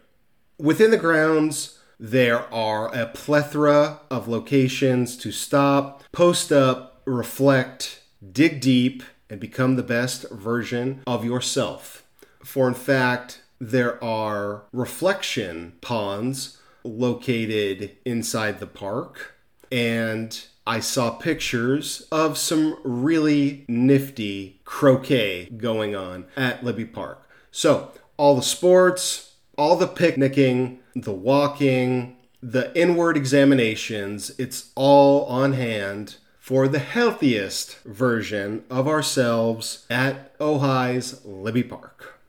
Within 0.57 0.91
the 0.91 0.97
grounds, 0.97 1.79
there 1.97 2.53
are 2.53 2.93
a 2.93 3.05
plethora 3.05 4.01
of 4.11 4.27
locations 4.27 5.15
to 5.17 5.31
stop, 5.31 6.03
post 6.11 6.51
up, 6.51 6.94
reflect, 7.05 8.01
dig 8.31 8.61
deep, 8.61 9.03
and 9.29 9.39
become 9.39 9.75
the 9.75 9.83
best 9.83 10.29
version 10.31 11.01
of 11.07 11.25
yourself. 11.25 12.03
For 12.43 12.67
in 12.67 12.73
fact, 12.73 13.41
there 13.59 14.03
are 14.03 14.63
reflection 14.71 15.73
ponds 15.81 16.59
located 16.83 17.91
inside 18.05 18.59
the 18.59 18.67
park, 18.67 19.35
and 19.71 20.45
I 20.67 20.79
saw 20.79 21.11
pictures 21.11 22.07
of 22.11 22.37
some 22.37 22.77
really 22.83 23.65
nifty 23.67 24.59
croquet 24.65 25.49
going 25.57 25.95
on 25.95 26.25
at 26.35 26.61
Libbey 26.61 26.91
Park. 26.91 27.27
So, 27.51 27.91
all 28.17 28.35
the 28.35 28.41
sports, 28.41 29.35
all 29.57 29.75
the 29.75 29.87
picnicking, 29.87 30.79
the 30.95 31.13
walking, 31.13 32.17
the 32.41 32.75
inward 32.79 33.17
examinations, 33.17 34.31
it's 34.37 34.71
all 34.75 35.25
on 35.25 35.53
hand 35.53 36.17
for 36.45 36.67
the 36.67 36.77
healthiest 36.77 37.81
version 37.85 38.63
of 38.69 38.87
ourselves 38.87 39.83
at 39.89 40.37
Ojai's 40.37 41.19
Libbey 41.21 41.67
Park. 41.67 42.19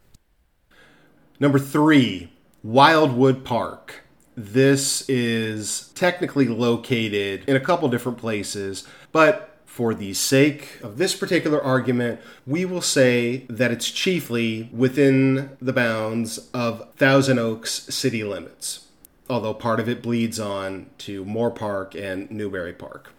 Number 1.38 1.58
three, 1.58 2.32
Wildwood 2.62 3.44
Park. 3.44 4.04
This 4.34 5.06
is 5.06 5.90
technically 5.94 6.48
located 6.48 7.44
in 7.46 7.56
a 7.56 7.60
couple 7.60 7.90
different 7.90 8.16
places, 8.16 8.88
but 9.12 9.58
for 9.66 9.92
the 9.92 10.14
sake 10.14 10.80
of 10.82 10.96
this 10.96 11.14
particular 11.14 11.62
argument, 11.62 12.18
we 12.46 12.64
will 12.64 12.80
say 12.80 13.44
that 13.50 13.70
it's 13.70 13.90
chiefly 13.90 14.70
within 14.72 15.58
the 15.60 15.74
bounds 15.74 16.48
of 16.54 16.90
Thousand 16.94 17.38
Oaks 17.38 17.94
city 17.94 18.24
limits, 18.24 18.86
although 19.28 19.52
part 19.52 19.78
of 19.78 19.90
it 19.90 20.00
bleeds 20.02 20.40
on 20.40 20.86
to 21.00 21.22
Moorpark 21.22 21.94
and 21.94 22.30
Newbury 22.30 22.72
Park. 22.72 23.12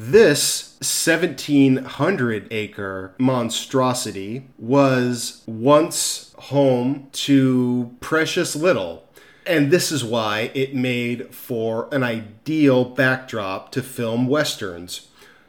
This 0.00 0.76
1700 0.78 2.46
acre 2.52 3.16
monstrosity 3.18 4.46
was 4.56 5.42
once 5.44 6.36
home 6.38 7.08
to 7.14 7.96
Precious 7.98 8.54
Little, 8.54 9.08
and 9.44 9.72
this 9.72 9.90
is 9.90 10.04
why 10.04 10.52
it 10.54 10.72
made 10.72 11.34
for 11.34 11.88
an 11.90 12.04
ideal 12.04 12.84
backdrop 12.84 13.72
to 13.72 13.82
film 13.82 14.28
westerns. 14.28 15.08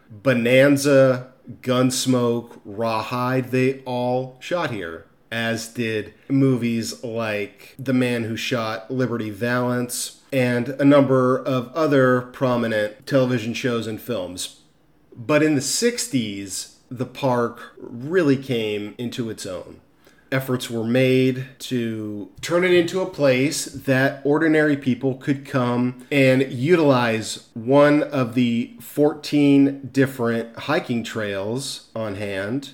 Bonanza, 0.10 1.28
Gunsmoke, 1.62 2.60
Rawhide, 2.66 3.52
they 3.52 3.82
all 3.82 4.38
shot 4.40 4.72
here, 4.72 5.06
as 5.30 5.68
did 5.68 6.16
movies 6.28 7.04
like 7.04 7.76
The 7.78 7.94
Man 7.94 8.24
Who 8.24 8.36
Shot 8.36 8.90
Liberty 8.90 9.30
Valance 9.30 10.19
and 10.32 10.70
a 10.70 10.86
number 10.86 11.38
of 11.38 11.72
other 11.74 12.22
prominent 12.22 13.06
television 13.06 13.54
shows 13.54 13.88
and 13.88 14.00
films. 14.00 14.62
But 15.16 15.44
in 15.44 15.56
the 15.56 15.62
60s, 15.62 16.76
the 16.90 17.06
park 17.06 17.76
really 17.78 18.38
came 18.38 18.96
into 18.98 19.30
its 19.30 19.46
own 19.46 19.82
efforts 20.32 20.70
were 20.70 20.84
made 20.84 21.48
to 21.60 22.30
turn 22.42 22.64
it 22.64 22.72
into 22.72 23.02
a 23.02 23.06
place 23.06 23.66
that 23.66 24.22
ordinary 24.24 24.78
people 24.78 25.16
could 25.16 25.46
come 25.46 26.06
and 26.12 26.52
utilize 26.52 27.48
one 27.54 28.04
of 28.04 28.36
the 28.36 28.76
14 28.80 29.90
different 29.92 30.56
hiking 30.58 31.04
trails 31.04 31.90
on 31.96 32.16
hand. 32.16 32.72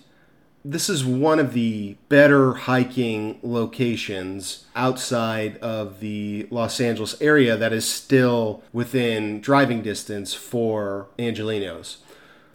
This 0.68 0.90
is 0.90 1.06
one 1.06 1.38
of 1.38 1.54
the 1.54 1.96
better 2.10 2.56
hiking 2.56 3.38
locations 3.44 4.66
outside 4.76 5.58
of 5.58 6.00
the 6.00 6.48
Los 6.50 6.82
Angeles 6.82 7.22
area 7.22 7.56
that 7.56 7.72
is 7.72 7.88
still 7.88 8.64
within 8.74 9.42
driving 9.42 9.84
distance 9.84 10.34
for 10.34 11.06
Angelenos. 11.20 11.98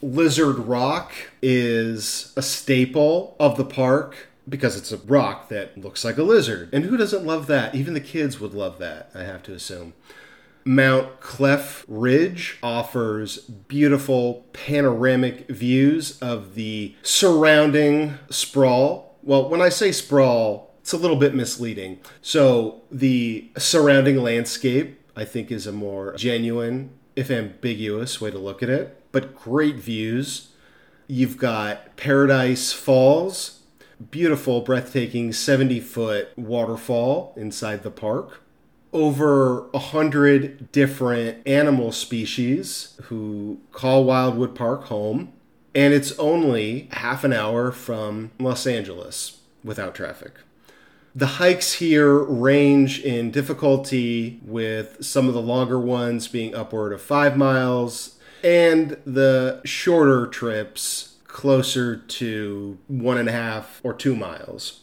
Lizard 0.03 0.59
Rock 0.59 1.13
is 1.41 2.33
a 2.37 2.43
staple 2.43 3.37
of 3.39 3.57
the 3.57 3.65
park 3.65 4.27
because 4.49 4.77
it's 4.77 4.91
a 4.91 4.97
rock 4.97 5.49
that 5.49 5.79
looks 5.79 6.05
like 6.05 6.19
a 6.19 6.25
lizard. 6.25 6.69
And 6.73 6.87
who 6.87 6.97
doesn't 6.97 7.25
love 7.25 7.47
that? 7.47 7.77
Even 7.77 7.95
the 7.95 8.01
kids 8.01 8.41
would 8.41 8.55
love 8.55 8.79
that, 8.81 9.13
I 9.15 9.23
have 9.23 9.45
to 9.45 9.55
assume. 9.55 9.93
Mountclef 10.65 11.85
Ridge 11.89 12.59
offers 12.63 13.39
beautiful 13.39 14.47
panoramic 14.53 15.49
views 15.49 16.19
of 16.21 16.55
the 16.55 16.95
surrounding 17.03 18.19
sprawl. 18.29 19.17
Well, 19.23 19.49
when 19.49 19.63
I 19.63 19.69
say 19.69 19.93
sprawl, 19.93 20.75
it's 20.81 20.93
a 20.93 20.99
little 20.99 21.17
bit 21.17 21.35
misleading. 21.35 22.01
So, 22.23 22.83
the 22.91 23.51
surrounding 23.57 24.19
landscape, 24.19 25.01
I 25.17 25.25
think, 25.25 25.51
is 25.51 25.67
a 25.67 25.73
more 25.73 26.15
genuine, 26.17 26.91
if 27.17 27.31
ambiguous, 27.31 28.21
way 28.21 28.31
to 28.31 28.39
look 28.39 28.63
at 28.63 28.71
it. 28.71 29.03
But 29.13 29.35
great 29.35 29.77
views. 29.77 30.49
You've 31.07 31.39
got 31.39 31.97
Paradise 31.97 32.73
Falls, 32.73 33.61
beautiful, 34.11 34.61
breathtaking 34.61 35.33
70 35.33 35.81
foot 35.81 36.29
waterfall 36.37 37.35
inside 37.37 37.83
the 37.83 37.91
park 37.91 38.40
over 38.93 39.69
a 39.73 39.79
hundred 39.79 40.71
different 40.73 41.47
animal 41.47 41.93
species 41.93 42.99
who 43.05 43.61
call 43.73 44.05
Wildwood 44.05 44.55
Park 44.55 44.85
home, 44.85 45.33
and 45.75 45.95
it's 45.95 46.19
only 46.19 46.89
half 46.93 47.25
an 47.25 47.33
hour 47.33 47.71
from 47.71 48.31
Los 48.39 48.67
Angeles 48.67 49.41
without 49.63 49.95
traffic. 49.95 50.33
The 51.15 51.27
hikes 51.27 51.75
here 51.75 52.19
range 52.19 53.01
in 53.01 53.31
difficulty, 53.31 54.41
with 54.45 55.05
some 55.05 55.27
of 55.27 55.35
the 55.35 55.43
longer 55.43 55.79
ones 55.79 56.29
being 56.29 56.55
upward 56.55 56.93
of 56.93 57.03
five 57.03 57.37
miles, 57.37 58.17
and 58.45 58.97
the 59.05 59.61
shorter 59.65 60.27
trips 60.27 61.17
closer 61.27 61.97
to 61.97 62.79
one 62.87 63.19
and 63.19 63.29
a 63.29 63.33
half 63.33 63.81
or 63.83 63.93
two 63.93 64.17
miles. 64.17 64.81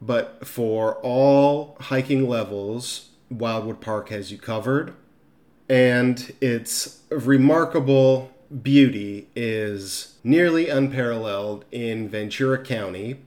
But 0.00 0.46
for 0.46 0.94
all 0.96 1.76
hiking 1.80 2.28
levels, 2.28 3.07
Wildwood 3.30 3.80
Park 3.80 4.08
has 4.10 4.30
you 4.30 4.38
covered. 4.38 4.94
And 5.68 6.32
its 6.40 7.00
remarkable 7.10 8.30
beauty 8.62 9.28
is 9.36 10.16
nearly 10.24 10.68
unparalleled 10.68 11.64
in 11.70 12.08
Ventura 12.08 12.62
County. 12.62 13.20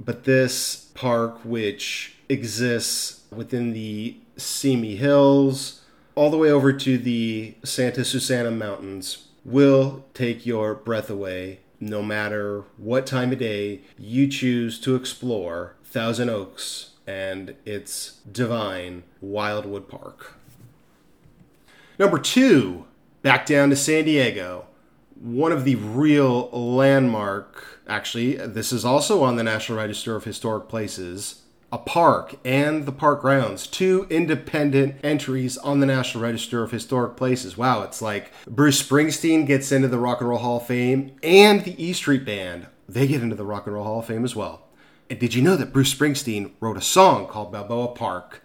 But 0.00 0.24
this 0.24 0.90
park, 0.94 1.44
which 1.44 2.16
exists 2.28 3.22
within 3.30 3.72
the 3.72 4.16
Simi 4.36 4.96
Hills, 4.96 5.82
all 6.14 6.30
the 6.30 6.38
way 6.38 6.50
over 6.50 6.72
to 6.72 6.98
the 6.98 7.54
Santa 7.64 8.04
Susana 8.04 8.50
Mountains, 8.50 9.28
will 9.44 10.04
take 10.14 10.46
your 10.46 10.74
breath 10.74 11.10
away 11.10 11.60
no 11.80 12.02
matter 12.02 12.64
what 12.78 13.06
time 13.06 13.32
of 13.32 13.38
day 13.38 13.80
you 13.98 14.26
choose 14.26 14.80
to 14.80 14.94
explore 14.94 15.76
Thousand 15.84 16.30
Oaks 16.30 16.93
and 17.06 17.54
its 17.64 18.20
divine 18.30 19.02
Wildwood 19.20 19.88
Park. 19.88 20.34
Number 21.98 22.18
two, 22.18 22.86
back 23.22 23.46
down 23.46 23.70
to 23.70 23.76
San 23.76 24.04
Diego. 24.04 24.66
One 25.20 25.52
of 25.52 25.64
the 25.64 25.76
real 25.76 26.50
landmark, 26.50 27.80
actually, 27.86 28.34
this 28.34 28.72
is 28.72 28.84
also 28.84 29.22
on 29.22 29.36
the 29.36 29.44
National 29.44 29.78
Register 29.78 30.16
of 30.16 30.24
Historic 30.24 30.68
Places, 30.68 31.42
a 31.70 31.78
park 31.78 32.36
and 32.44 32.84
the 32.84 32.92
park 32.92 33.20
grounds. 33.20 33.66
Two 33.66 34.06
independent 34.10 34.96
entries 35.02 35.56
on 35.58 35.80
the 35.80 35.86
National 35.86 36.22
Register 36.22 36.62
of 36.62 36.70
Historic 36.70 37.16
Places. 37.16 37.56
Wow, 37.56 37.82
it's 37.82 38.02
like 38.02 38.32
Bruce 38.46 38.82
Springsteen 38.82 39.46
gets 39.46 39.72
into 39.72 39.88
the 39.88 39.98
Rock 39.98 40.20
and 40.20 40.30
Roll 40.30 40.38
Hall 40.38 40.56
of 40.58 40.66
Fame 40.66 41.16
and 41.22 41.64
the 41.64 41.82
E 41.82 41.92
Street 41.92 42.24
Band. 42.24 42.66
They 42.88 43.06
get 43.06 43.22
into 43.22 43.36
the 43.36 43.44
Rock 43.44 43.66
and 43.66 43.74
Roll 43.74 43.84
Hall 43.84 44.00
of 44.00 44.06
Fame 44.06 44.24
as 44.24 44.36
well. 44.36 44.63
And 45.10 45.18
did 45.18 45.34
you 45.34 45.42
know 45.42 45.56
that 45.56 45.72
Bruce 45.72 45.94
Springsteen 45.94 46.52
wrote 46.60 46.76
a 46.76 46.82
song 46.82 47.26
called 47.26 47.52
Balboa 47.52 47.88
Park? 47.88 48.42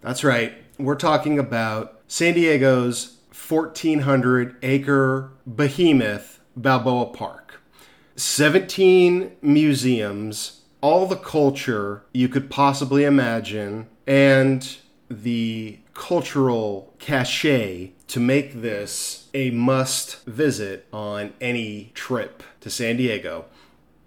That's 0.00 0.22
right. 0.22 0.52
We're 0.78 0.96
talking 0.96 1.38
about 1.38 2.00
San 2.08 2.34
Diego's 2.34 3.16
1,400 3.48 4.56
acre 4.62 5.30
behemoth, 5.46 6.40
Balboa 6.56 7.06
Park. 7.06 7.60
17 8.16 9.32
museums, 9.42 10.62
all 10.80 11.06
the 11.06 11.16
culture 11.16 12.04
you 12.12 12.28
could 12.28 12.50
possibly 12.50 13.04
imagine, 13.04 13.88
and 14.06 14.76
the 15.10 15.78
cultural 15.94 16.94
cachet 16.98 17.92
to 18.08 18.20
make 18.20 18.60
this 18.60 19.28
a 19.32 19.50
must 19.50 20.24
visit 20.24 20.86
on 20.92 21.32
any 21.40 21.90
trip 21.94 22.42
to 22.60 22.70
San 22.70 22.96
Diego. 22.96 23.46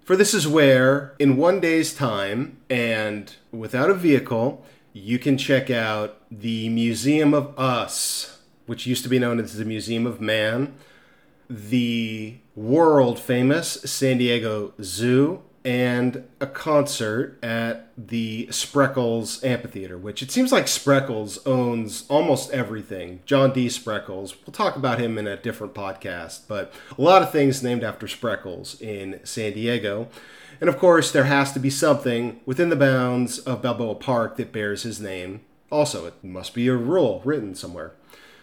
For 0.08 0.16
this 0.16 0.34
is 0.34 0.48
where, 0.48 1.14
in 1.20 1.36
one 1.36 1.60
day's 1.60 1.94
time 1.94 2.60
and 2.70 3.36
without 3.52 3.90
a 3.90 3.94
vehicle, 3.94 4.66
you 4.94 5.20
can 5.20 5.38
check 5.38 5.70
out 5.70 6.22
the 6.32 6.70
Museum 6.70 7.34
of 7.34 7.54
Us, 7.60 8.40
which 8.68 8.88
used 8.88 9.04
to 9.04 9.10
be 9.10 9.20
known 9.20 9.38
as 9.38 9.58
the 9.58 9.66
Museum 9.66 10.08
of 10.08 10.22
Man, 10.22 10.76
the 11.50 12.38
world 12.56 13.20
famous 13.20 13.82
San 13.84 14.18
Diego 14.18 14.74
Zoo, 14.82 15.42
and 15.68 16.24
a 16.40 16.48
concert 16.48 17.38
at 17.44 17.92
the 17.98 18.48
Spreckels 18.48 19.44
Amphitheater, 19.44 19.98
which 19.98 20.24
it 20.24 20.32
seems 20.32 20.54
like 20.54 20.68
Spreckels 20.68 21.46
owns 21.46 22.06
almost 22.08 22.52
everything. 22.52 23.20
John 23.26 23.52
D. 23.52 23.68
Spreckels, 23.68 24.36
We'll 24.46 24.54
talk 24.54 24.78
about 24.78 24.98
him 24.98 25.18
in 25.18 25.28
a 25.28 25.36
different 25.36 25.74
podcast, 25.74 26.44
but 26.48 26.72
a 26.98 27.02
lot 27.02 27.22
of 27.22 27.34
things 27.34 27.62
named 27.62 27.84
after 27.84 28.08
Spreckels 28.08 28.82
in 28.82 29.20
San 29.26 29.52
Diego. 29.52 30.08
And 30.62 30.70
of 30.70 30.78
course, 30.78 31.12
there 31.12 31.26
has 31.26 31.52
to 31.52 31.60
be 31.60 31.70
something 31.70 32.40
within 32.46 32.70
the 32.70 32.78
bounds 32.78 33.40
of 33.40 33.62
Balboa 33.62 33.96
Park 33.96 34.38
that 34.38 34.54
bears 34.54 34.84
his 34.84 35.02
name. 35.02 35.42
Also, 35.70 36.06
it 36.06 36.14
must 36.24 36.54
be 36.54 36.70
a 36.70 36.78
rule 36.78 37.22
written 37.26 37.56
somewhere. 37.56 37.92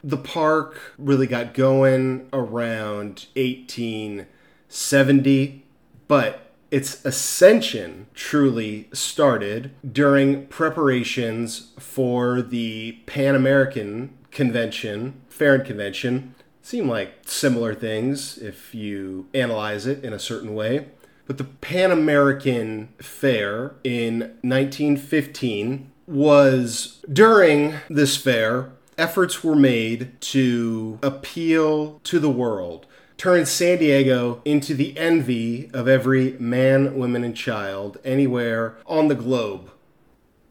The 0.03 0.19
park 0.19 0.93
really 0.99 1.27
got 1.27 1.55
going 1.55 2.29
around 2.35 3.29
1870, 3.35 5.65
but 6.07 6.43
its 6.75 7.05
ascension 7.05 8.05
truly 8.15 8.89
started 8.93 9.71
during 9.93 10.45
preparations 10.49 11.69
for 11.79 12.43
the 12.43 12.91
Pan 13.07 13.37
American 13.37 14.11
Convention, 14.33 15.15
Farron 15.29 15.65
Convention. 15.65 16.35
Seem 16.63 16.89
like 16.89 17.13
similar 17.27 17.77
things 17.77 18.39
if 18.39 18.75
you 18.75 19.29
analyze 19.33 19.87
it 19.87 20.03
in 20.03 20.13
a 20.13 20.19
certain 20.19 20.53
way. 20.53 20.89
But 21.29 21.39
the 21.39 21.45
Pan 21.45 21.93
American 21.93 22.89
Fair 22.99 23.77
in 23.85 24.37
1915 24.43 25.93
was 26.09 27.01
during 27.13 27.75
this 27.89 28.17
fair, 28.17 28.73
efforts 28.99 29.45
were 29.45 29.55
made 29.55 30.21
to 30.23 30.99
appeal 31.05 32.01
to 32.03 32.19
the 32.19 32.31
world 32.31 32.89
turns 33.25 33.51
San 33.51 33.79
Diego 33.79 34.43
into 34.45 34.75
the 34.75 34.95
envy 34.99 35.71
of 35.73 35.89
every 35.89 36.33
man, 36.33 36.95
woman, 36.95 37.25
and 37.25 37.35
child 37.35 37.97
anywhere 38.05 38.77
on 38.85 39.09
the 39.09 39.15
globe. 39.15 39.71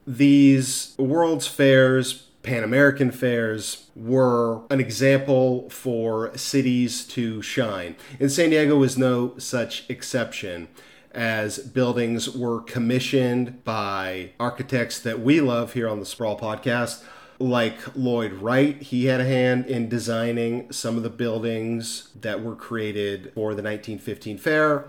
These 0.07 0.95
World's 0.97 1.45
Fairs, 1.45 2.29
Pan 2.41 2.63
American 2.63 3.11
fairs, 3.11 3.91
were 3.95 4.63
an 4.71 4.79
example 4.79 5.69
for 5.69 6.35
cities 6.35 7.05
to 7.09 7.43
shine. 7.43 7.95
And 8.19 8.31
San 8.31 8.49
Diego 8.49 8.75
was 8.75 8.97
no 8.97 9.37
such 9.37 9.87
exception 9.87 10.67
as 11.11 11.59
buildings 11.59 12.27
were 12.27 12.61
commissioned 12.61 13.63
by 13.63 14.31
architects 14.39 14.97
that 15.01 15.19
we 15.19 15.39
love 15.41 15.73
here 15.73 15.87
on 15.87 15.99
the 15.99 16.07
Sprawl 16.07 16.39
podcast 16.39 17.03
like 17.43 17.95
Lloyd 17.95 18.33
Wright, 18.33 18.81
he 18.81 19.05
had 19.05 19.19
a 19.19 19.25
hand 19.25 19.65
in 19.65 19.89
designing 19.89 20.71
some 20.71 20.95
of 20.95 21.03
the 21.03 21.09
buildings 21.09 22.09
that 22.19 22.41
were 22.41 22.55
created 22.55 23.33
for 23.35 23.53
the 23.53 23.61
1915 23.61 24.37
fair. 24.37 24.85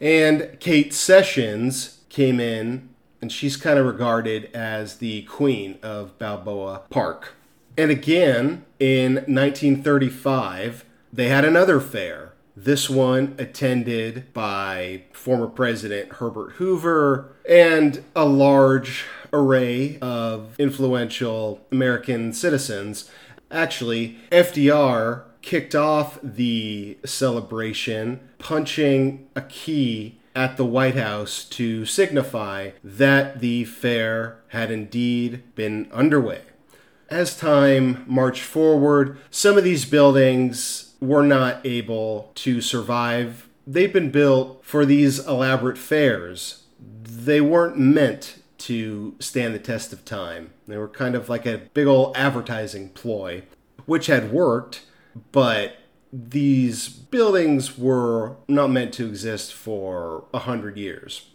And 0.00 0.56
Kate 0.60 0.94
Sessions 0.94 1.98
came 2.08 2.38
in, 2.38 2.88
and 3.20 3.32
she's 3.32 3.56
kind 3.56 3.80
of 3.80 3.86
regarded 3.86 4.48
as 4.54 4.98
the 4.98 5.22
queen 5.22 5.78
of 5.82 6.16
Balboa 6.18 6.82
Park. 6.88 7.34
And 7.76 7.90
again, 7.90 8.64
in 8.78 9.14
1935, 9.14 10.84
they 11.12 11.28
had 11.28 11.44
another 11.44 11.80
fair. 11.80 12.27
This 12.60 12.90
one 12.90 13.36
attended 13.38 14.32
by 14.32 15.02
former 15.12 15.46
President 15.46 16.14
Herbert 16.14 16.54
Hoover 16.54 17.36
and 17.48 18.02
a 18.16 18.24
large 18.24 19.04
array 19.32 19.96
of 20.02 20.58
influential 20.58 21.60
American 21.70 22.32
citizens. 22.32 23.08
Actually, 23.48 24.18
FDR 24.32 25.22
kicked 25.40 25.76
off 25.76 26.18
the 26.20 26.98
celebration 27.04 28.18
punching 28.40 29.28
a 29.36 29.42
key 29.42 30.18
at 30.34 30.56
the 30.56 30.66
White 30.66 30.96
House 30.96 31.44
to 31.44 31.86
signify 31.86 32.70
that 32.82 33.38
the 33.38 33.66
fair 33.66 34.40
had 34.48 34.72
indeed 34.72 35.44
been 35.54 35.88
underway. 35.92 36.42
As 37.08 37.38
time 37.38 38.04
marched 38.08 38.42
forward, 38.42 39.16
some 39.30 39.56
of 39.56 39.62
these 39.62 39.84
buildings 39.84 40.87
were 41.00 41.22
not 41.22 41.64
able 41.64 42.32
to 42.36 42.60
survive. 42.60 43.48
They've 43.66 43.92
been 43.92 44.10
built 44.10 44.64
for 44.64 44.84
these 44.84 45.18
elaborate 45.26 45.78
fairs. 45.78 46.64
They 46.80 47.40
weren't 47.40 47.78
meant 47.78 48.42
to 48.58 49.14
stand 49.20 49.54
the 49.54 49.58
test 49.58 49.92
of 49.92 50.04
time. 50.04 50.50
They 50.66 50.76
were 50.76 50.88
kind 50.88 51.14
of 51.14 51.28
like 51.28 51.46
a 51.46 51.62
big 51.74 51.86
old 51.86 52.16
advertising 52.16 52.90
ploy. 52.90 53.44
which 53.86 54.06
had 54.06 54.30
worked, 54.30 54.82
but 55.32 55.76
these 56.12 56.88
buildings 56.90 57.78
were 57.78 58.36
not 58.46 58.68
meant 58.70 58.92
to 58.94 59.06
exist 59.06 59.54
for 59.54 60.24
a 60.34 60.40
hundred 60.40 60.76
years. 60.76 61.30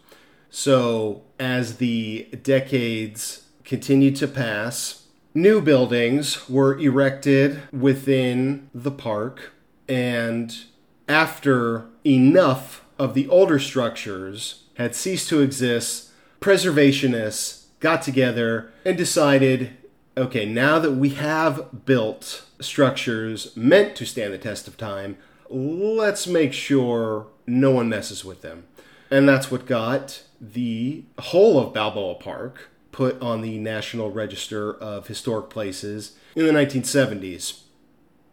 So, 0.50 1.22
as 1.40 1.78
the 1.78 2.28
decades 2.42 3.42
continued 3.64 4.14
to 4.16 4.28
pass, 4.28 5.08
new 5.34 5.60
buildings 5.60 6.48
were 6.48 6.78
erected 6.78 7.62
within 7.72 8.70
the 8.72 8.92
park, 8.92 9.52
and 9.88 10.64
after 11.08 11.86
enough 12.04 12.84
of 12.98 13.14
the 13.14 13.28
older 13.28 13.58
structures 13.58 14.64
had 14.74 14.94
ceased 14.94 15.28
to 15.28 15.40
exist, 15.40 16.10
preservationists 16.40 17.66
got 17.80 18.02
together 18.02 18.72
and 18.84 18.96
decided 18.96 19.70
okay, 20.16 20.46
now 20.46 20.78
that 20.78 20.92
we 20.92 21.10
have 21.10 21.84
built 21.84 22.44
structures 22.60 23.56
meant 23.56 23.96
to 23.96 24.06
stand 24.06 24.32
the 24.32 24.38
test 24.38 24.68
of 24.68 24.76
time, 24.76 25.16
let's 25.48 26.26
make 26.26 26.52
sure 26.52 27.26
no 27.46 27.72
one 27.72 27.88
messes 27.88 28.24
with 28.24 28.42
them. 28.42 28.64
And 29.10 29.28
that's 29.28 29.50
what 29.50 29.66
got 29.66 30.22
the 30.40 31.04
whole 31.18 31.58
of 31.58 31.74
Balboa 31.74 32.16
Park 32.16 32.70
put 32.92 33.20
on 33.20 33.40
the 33.40 33.58
National 33.58 34.10
Register 34.10 34.72
of 34.72 35.08
Historic 35.08 35.50
Places 35.50 36.16
in 36.36 36.46
the 36.46 36.52
1970s. 36.52 37.62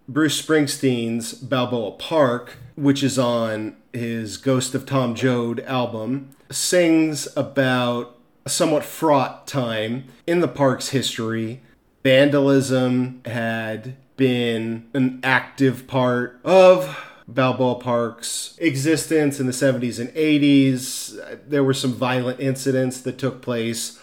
Bruce 0.08 0.42
Springsteen's 0.42 1.34
Balboa 1.34 1.92
Park, 1.92 2.58
which 2.76 3.04
is 3.04 3.18
on 3.18 3.76
his 3.94 4.38
Ghost 4.38 4.76
of 4.76 4.86
Tom 4.86 5.16
Joad 5.16 5.60
album, 5.62 6.30
sings 6.50 7.28
about 7.38 8.18
a 8.46 8.50
somewhat 8.50 8.84
fraught 8.84 9.48
time 9.48 10.06
in 10.26 10.40
the 10.40 10.48
park's 10.48 10.90
history 10.90 11.62
vandalism 12.04 13.22
had 13.26 13.96
been 14.18 14.88
an 14.94 15.20
active 15.24 15.88
part 15.88 16.40
of 16.44 16.98
Balboa 17.28 17.76
Park's 17.76 18.58
existence 18.60 19.40
in 19.40 19.46
the 19.46 19.52
70s 19.52 20.00
and 20.00 20.10
80s. 20.10 21.48
There 21.48 21.64
were 21.64 21.74
some 21.74 21.94
violent 21.94 22.40
incidents 22.40 23.02
that 23.02 23.18
took 23.18 23.42
place. 23.42 24.00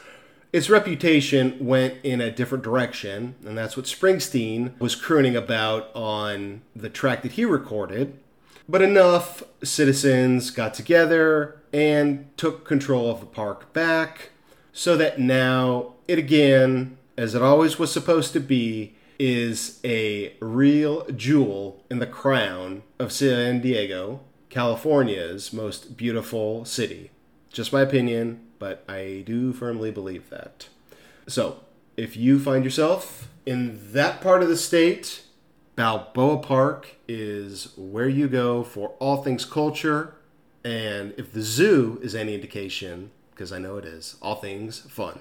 Its 0.53 0.71
reputation 0.71 1.57
went 1.61 1.95
in 2.03 2.21
a 2.21 2.31
different 2.31 2.65
direction, 2.65 3.35
and 3.45 3.57
that's 3.57 3.77
what 3.77 3.87
Springsteen 3.87 4.79
was 4.81 4.95
crooning 4.95 5.37
about 5.37 5.95
on 5.95 6.63
the 6.75 6.89
track 6.89 7.23
that 7.23 7.33
he 7.33 7.45
recorded. 7.45 8.19
But 8.69 8.83
enough 8.83 9.43
citizens 9.63 10.51
got 10.51 10.75
together 10.75 11.61
and 11.73 12.31
took 12.37 12.65
control 12.65 13.11
of 13.11 13.21
the 13.21 13.27
park 13.27 13.73
back 13.73 14.31
so 14.73 14.97
that 14.97 15.19
now 15.19 15.95
it 16.07 16.19
again 16.19 16.99
as 17.19 17.35
it 17.35 17.43
always 17.43 17.81
was 17.81 17.93
supposed 17.93 18.33
to 18.33 18.39
be, 18.39 18.95
is 19.19 19.81
a 19.85 20.33
real 20.39 21.05
jewel 21.11 21.83
in 21.91 21.99
the 21.99 22.07
crown 22.07 22.85
of 23.01 23.11
San 23.11 23.61
Diego, 23.61 24.21
California's 24.49 25.53
most 25.53 25.97
beautiful 25.97 26.65
city. 26.65 27.11
Just 27.53 27.73
my 27.73 27.81
opinion, 27.81 28.41
but 28.59 28.85
I 28.89 29.23
do 29.27 29.53
firmly 29.53 29.91
believe 29.91 30.31
that. 30.31 30.69
So, 31.27 31.61
if 31.97 32.17
you 32.17 32.39
find 32.39 32.65
yourself 32.65 33.29
in 33.45 33.93
that 33.93 34.21
part 34.21 34.43
of 34.43 34.49
the 34.49 34.57
state, 34.57 35.23
Balboa 35.77 36.39
Park 36.39 36.97
is 37.07 37.73
where 37.77 38.09
you 38.09 38.29
go 38.29 38.63
for 38.63 38.91
all 38.99 39.23
things 39.23 39.45
culture. 39.45 40.15
And 40.65 41.15
if 41.17 41.33
the 41.33 41.41
zoo 41.41 42.01
is 42.03 42.15
any 42.15 42.35
indication, 42.35 43.11
because 43.31 43.53
I 43.53 43.59
know 43.59 43.77
it 43.77 43.85
is, 43.85 44.17
all 44.21 44.37
things 44.37 44.81
fun. 44.81 45.21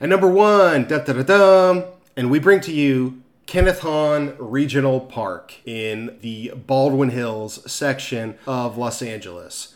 And 0.00 0.10
number 0.10 0.28
one, 0.28 0.86
da 0.86 0.98
da 0.98 1.12
da 1.12 1.22
da, 1.22 1.84
and 2.16 2.30
we 2.30 2.38
bring 2.38 2.60
to 2.62 2.72
you 2.72 3.22
Kenneth 3.46 3.80
Hahn 3.80 4.36
Regional 4.38 5.00
Park 5.00 5.54
in 5.64 6.18
the 6.20 6.52
Baldwin 6.54 7.10
Hills 7.10 7.70
section 7.70 8.36
of 8.46 8.76
Los 8.76 9.00
Angeles. 9.00 9.74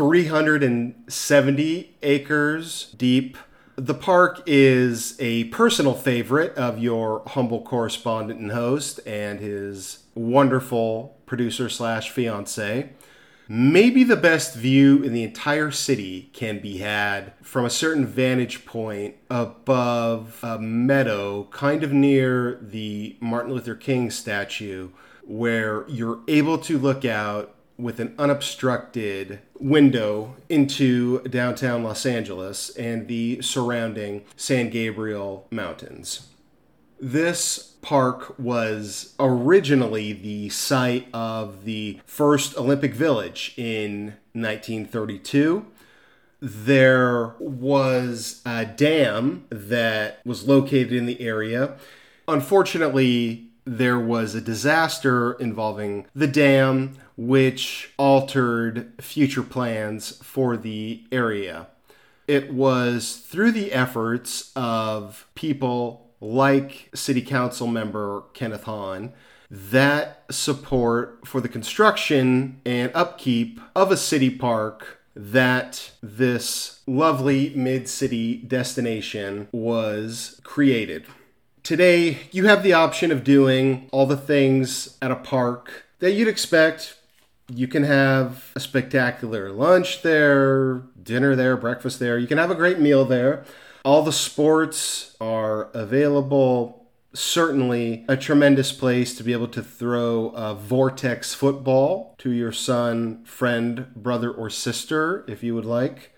370 0.00 1.96
acres 2.02 2.94
deep. 2.96 3.36
The 3.76 3.92
park 3.92 4.42
is 4.46 5.14
a 5.20 5.44
personal 5.44 5.92
favorite 5.92 6.56
of 6.56 6.78
your 6.78 7.22
humble 7.26 7.60
correspondent 7.60 8.40
and 8.40 8.52
host 8.52 9.00
and 9.06 9.40
his 9.40 10.04
wonderful 10.14 11.18
producer 11.26 11.68
slash 11.68 12.08
fiance 12.08 12.88
maybe 13.46 14.02
the 14.04 14.16
best 14.16 14.54
view 14.54 15.02
in 15.02 15.12
the 15.12 15.24
entire 15.24 15.70
city 15.72 16.30
can 16.32 16.60
be 16.60 16.78
had 16.78 17.34
from 17.42 17.64
a 17.64 17.70
certain 17.70 18.06
vantage 18.06 18.64
point 18.64 19.16
above 19.28 20.38
a 20.42 20.56
meadow 20.58 21.44
kind 21.50 21.82
of 21.82 21.92
near 21.92 22.58
the 22.62 23.16
Martin 23.20 23.52
Luther 23.52 23.74
King 23.74 24.08
statue 24.10 24.88
where 25.24 25.84
you're 25.88 26.20
able 26.28 26.58
to 26.58 26.78
look 26.78 27.04
out 27.04 27.56
with 27.80 28.00
an 28.00 28.14
unobstructed 28.18 29.40
window 29.58 30.36
into 30.48 31.20
downtown 31.22 31.82
Los 31.82 32.04
Angeles 32.06 32.70
and 32.76 33.08
the 33.08 33.40
surrounding 33.42 34.24
San 34.36 34.70
Gabriel 34.70 35.46
Mountains. 35.50 36.28
This 37.00 37.74
park 37.80 38.38
was 38.38 39.14
originally 39.18 40.12
the 40.12 40.50
site 40.50 41.08
of 41.14 41.64
the 41.64 42.00
first 42.04 42.56
Olympic 42.58 42.92
Village 42.92 43.54
in 43.56 44.14
1932. 44.32 45.64
There 46.42 47.34
was 47.38 48.42
a 48.44 48.64
dam 48.64 49.46
that 49.50 50.20
was 50.24 50.46
located 50.46 50.92
in 50.92 51.06
the 51.06 51.20
area. 51.20 51.76
Unfortunately, 52.28 53.50
there 53.64 53.98
was 53.98 54.34
a 54.34 54.40
disaster 54.40 55.34
involving 55.34 56.06
the 56.14 56.26
dam, 56.26 56.96
which 57.20 57.92
altered 57.98 58.90
future 58.98 59.42
plans 59.42 60.16
for 60.24 60.56
the 60.56 61.04
area. 61.12 61.66
It 62.26 62.50
was 62.50 63.16
through 63.16 63.52
the 63.52 63.72
efforts 63.72 64.50
of 64.56 65.26
people 65.34 66.12
like 66.22 66.88
City 66.94 67.20
Council 67.20 67.66
member 67.66 68.22
Kenneth 68.32 68.64
Hahn, 68.64 69.12
that 69.50 70.24
support 70.30 71.26
for 71.26 71.42
the 71.42 71.48
construction 71.48 72.62
and 72.64 72.90
upkeep 72.94 73.60
of 73.76 73.92
a 73.92 73.98
city 73.98 74.30
park 74.30 75.00
that 75.14 75.90
this 76.02 76.80
lovely 76.86 77.52
mid 77.54 77.86
city 77.86 78.36
destination 78.36 79.46
was 79.52 80.40
created. 80.42 81.04
Today, 81.62 82.20
you 82.32 82.46
have 82.46 82.62
the 82.62 82.72
option 82.72 83.12
of 83.12 83.24
doing 83.24 83.90
all 83.92 84.06
the 84.06 84.16
things 84.16 84.96
at 85.02 85.10
a 85.10 85.16
park 85.16 85.84
that 85.98 86.12
you'd 86.12 86.26
expect. 86.26 86.96
You 87.52 87.66
can 87.66 87.82
have 87.82 88.52
a 88.54 88.60
spectacular 88.60 89.50
lunch 89.50 90.02
there, 90.02 90.82
dinner 91.02 91.34
there, 91.34 91.56
breakfast 91.56 91.98
there. 91.98 92.16
You 92.16 92.28
can 92.28 92.38
have 92.38 92.50
a 92.50 92.54
great 92.54 92.78
meal 92.78 93.04
there. 93.04 93.44
All 93.84 94.02
the 94.02 94.12
sports 94.12 95.16
are 95.20 95.70
available. 95.72 96.86
Certainly 97.12 98.04
a 98.08 98.16
tremendous 98.16 98.70
place 98.70 99.16
to 99.16 99.24
be 99.24 99.32
able 99.32 99.48
to 99.48 99.62
throw 99.62 100.28
a 100.28 100.54
vortex 100.54 101.34
football 101.34 102.14
to 102.18 102.30
your 102.30 102.52
son, 102.52 103.24
friend, 103.24 103.92
brother, 103.96 104.30
or 104.30 104.48
sister 104.48 105.24
if 105.26 105.42
you 105.42 105.54
would 105.56 105.64
like. 105.64 106.12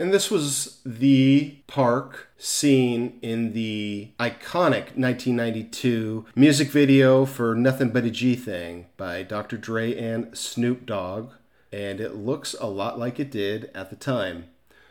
And 0.00 0.14
this 0.14 0.30
was 0.30 0.80
the 0.86 1.56
park 1.66 2.28
seen 2.38 3.18
in 3.20 3.52
the 3.52 4.10
iconic 4.20 4.94
1992 4.96 6.26
music 6.36 6.70
video 6.70 7.24
for 7.24 7.56
Nothing 7.56 7.90
But 7.90 8.04
a 8.04 8.10
G 8.10 8.36
Thing 8.36 8.86
by 8.96 9.24
Dr. 9.24 9.56
Dre 9.56 9.92
and 9.96 10.38
Snoop 10.38 10.86
Dogg. 10.86 11.32
And 11.72 12.00
it 12.00 12.14
looks 12.14 12.54
a 12.60 12.66
lot 12.66 13.00
like 13.00 13.18
it 13.18 13.32
did 13.32 13.72
at 13.74 13.90
the 13.90 13.96
time. 13.96 14.44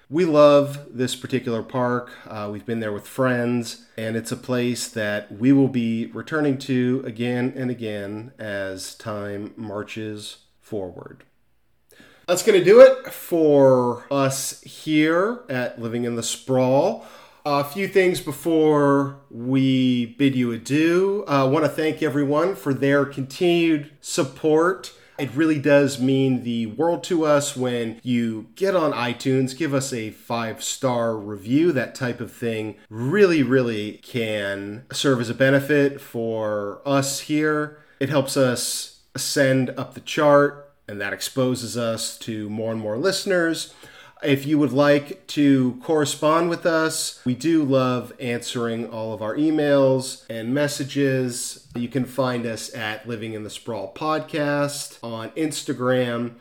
We 0.10 0.26
love 0.26 0.86
this 0.92 1.16
particular 1.16 1.64
park. 1.64 2.12
Uh, 2.28 2.50
we've 2.52 2.66
been 2.66 2.82
there 2.82 2.94
with 2.94 3.08
friends, 3.08 3.86
and 3.98 4.18
it's 4.18 4.32
a 4.32 4.38
place 4.38 4.90
that 4.90 5.32
we 5.32 5.54
will 5.54 5.68
be 5.70 6.08
returning 6.08 6.58
to 6.60 7.02
again 7.06 7.54
and 7.56 7.72
again 7.72 8.34
as 8.38 8.94
time 8.96 9.54
marches 9.56 10.38
forward. 10.62 11.24
That's 12.28 12.44
going 12.44 12.60
to 12.60 12.66
do 12.66 12.82
it 12.82 13.14
for 13.14 14.06
us 14.12 14.62
here 14.62 15.44
at 15.50 15.82
Living 15.82 16.04
in 16.04 16.16
the 16.16 16.24
Sprawl. 16.24 17.06
A 17.46 17.64
few 17.64 17.88
things 17.88 18.20
before 18.20 19.22
we 19.32 20.08
bid 20.18 20.36
you 20.36 20.52
adieu. 20.52 21.24
I 21.26 21.42
uh, 21.42 21.48
want 21.48 21.64
to 21.64 21.70
thank 21.70 22.04
everyone 22.04 22.56
for 22.56 22.74
their 22.74 23.06
continued 23.06 23.92
support 24.02 24.94
it 25.18 25.34
really 25.34 25.58
does 25.58 26.00
mean 26.00 26.44
the 26.44 26.68
world 26.68 27.04
to 27.06 27.26
us 27.26 27.58
when 27.58 28.00
you 28.04 28.48
get 28.56 28.76
on 28.76 28.92
iTunes, 28.92 29.58
give 29.58 29.74
us 29.74 29.92
a 29.92 30.12
five 30.12 30.64
star 30.64 31.18
review. 31.18 31.72
That 31.72 31.96
type 31.96 32.22
of 32.22 32.32
thing 32.32 32.76
really, 32.90 33.42
really 33.42 33.94
can 34.04 34.86
serve 34.92 35.20
as 35.20 35.30
a 35.30 35.34
benefit 35.34 36.00
for 36.00 36.82
us 36.86 37.22
here. 37.22 37.80
It 38.00 38.10
helps 38.10 38.38
us 38.38 39.02
ascend 39.16 39.72
up 39.72 39.96
the 39.96 40.02
chart, 40.02 40.67
and 40.88 41.00
that 41.02 41.14
exposes 41.14 41.78
us 41.78 42.18
to 42.20 42.50
more 42.50 42.72
and 42.72 42.82
more 42.82 42.98
listeners. 42.98 43.74
If 44.24 44.48
you 44.48 44.58
would 44.58 44.74
like 44.74 45.28
to 45.28 45.80
correspond 45.84 46.50
with 46.50 46.66
us, 46.66 47.22
we 47.24 47.36
do 47.36 47.64
love 47.64 48.14
answering 48.20 48.90
all 48.90 49.14
of 49.14 49.22
our 49.22 49.36
emails 49.36 50.24
and 50.28 50.54
messages. 50.54 51.68
You 51.76 51.88
can 51.88 52.06
find 52.06 52.46
us 52.46 52.74
at 52.74 53.08
Living 53.08 53.34
in 53.34 53.44
the 53.44 53.50
Sprawl 53.52 53.94
Podcast 53.94 54.98
on 55.04 55.30
Instagram. 55.32 56.36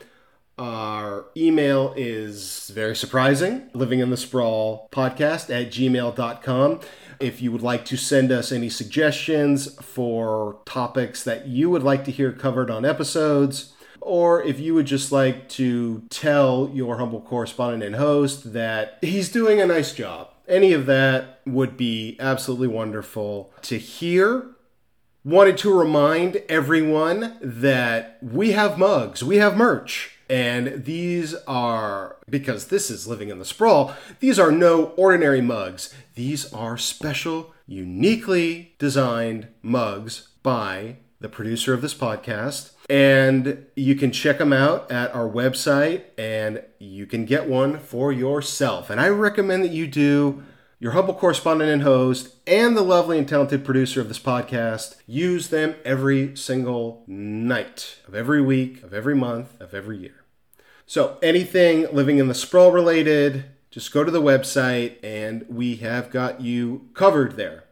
Our 0.59 1.27
email 1.37 1.93
is 1.99 2.71
very 2.75 2.97
surprising 2.97 3.69
living 3.75 4.01
in 4.01 4.09
the 4.09 4.17
sprawl 4.17 4.89
podcast 4.91 5.51
at 5.51 5.71
gmail.com. 5.71 6.81
If 7.21 7.43
you 7.43 7.53
would 7.53 7.61
like 7.61 7.85
to 7.87 7.99
send 7.99 8.33
us 8.33 8.53
any 8.53 8.71
suggestions 8.71 9.75
for 9.83 10.61
topics 10.65 11.23
that 11.25 11.47
you 11.47 11.69
would 11.69 11.83
like 11.83 12.07
to 12.07 12.11
hear 12.11 12.33
covered 12.33 12.71
on 12.71 12.87
episodes, 12.87 13.75
or 14.07 14.41
if 14.45 14.61
you 14.61 14.73
would 14.73 14.87
just 14.87 15.11
like 15.11 15.49
to 15.49 16.03
tell 16.11 16.71
your 16.73 16.99
humble 16.99 17.21
correspondent 17.21 17.83
and 17.83 17.97
host 17.97 18.53
that 18.53 18.99
he's 19.01 19.29
doing 19.33 19.61
a 19.61 19.67
nice 19.67 19.93
job, 19.93 20.29
any 20.47 20.73
of 20.73 20.87
that 20.87 21.41
would 21.45 21.77
be 21.77 22.17
absolutely 22.21 22.69
wonderful 22.69 23.53
to 23.63 23.79
hear. 23.79 24.47
Wanted 25.25 25.59
to 25.59 25.77
remind 25.77 26.37
everyone 26.49 27.37
that 27.43 28.19
we 28.23 28.53
have 28.53 28.79
mugs, 28.79 29.25
we 29.25 29.39
have 29.39 29.57
merch. 29.57 30.13
And 30.31 30.85
these 30.85 31.35
are, 31.49 32.17
because 32.31 32.69
this 32.69 32.91
is 32.91 33.09
Living 33.09 33.29
in 33.29 33.41
the 33.41 33.45
Sprawl, 33.45 33.95
these 34.21 34.39
are 34.39 34.53
no 34.53 34.87
ordinary 34.97 35.41
mugs. 35.41 35.93
These 36.15 36.53
are 36.53 36.79
special, 36.79 37.53
uniquely 37.67 38.75
designed 38.79 39.49
mugs 39.63 40.29
by 40.45 40.99
the 41.21 41.29
producer 41.29 41.75
of 41.75 41.83
this 41.83 41.95
podcast. 41.95 42.71
And 42.89 43.67
you 43.75 43.97
can 43.97 44.13
check 44.13 44.39
them 44.39 44.53
out 44.53 44.91
at 44.91 45.15
our 45.15 45.29
website 45.29 46.05
and 46.17 46.63
you 46.79 47.07
can 47.07 47.25
get 47.25 47.49
one 47.49 47.79
for 47.79 48.13
yourself. 48.13 48.91
And 48.91 49.01
I 49.01 49.09
recommend 49.09 49.65
that 49.65 49.73
you 49.73 49.87
do. 49.87 50.43
Your 50.79 50.93
humble 50.93 51.15
correspondent 51.15 51.71
and 51.71 51.83
host, 51.83 52.35
and 52.47 52.77
the 52.77 52.83
lovely 52.83 53.17
and 53.17 53.27
talented 53.27 53.65
producer 53.65 54.03
of 54.03 54.09
this 54.09 54.19
podcast 54.19 54.97
use 55.07 55.49
them 55.49 55.75
every 55.87 56.37
single 56.37 57.03
night 57.07 57.97
of 58.07 58.15
every 58.15 58.43
week, 58.43 58.83
of 58.83 58.93
every 58.93 59.15
month, 59.15 59.59
of 59.59 59.73
every 59.73 59.97
year. 59.97 60.27
So, 60.85 61.17
anything 61.23 61.87
living 61.93 62.19
in 62.19 62.29
the 62.29 62.35
sprawl 62.35 62.73
related, 62.73 63.47
just 63.71 63.91
go 63.91 64.05
to 64.05 64.11
the 64.11 64.21
website 64.21 65.03
and 65.03 65.47
we 65.49 65.77
have 65.77 66.11
got 66.11 66.43
you 66.43 66.89
covered 66.93 67.37
there. 67.37 67.65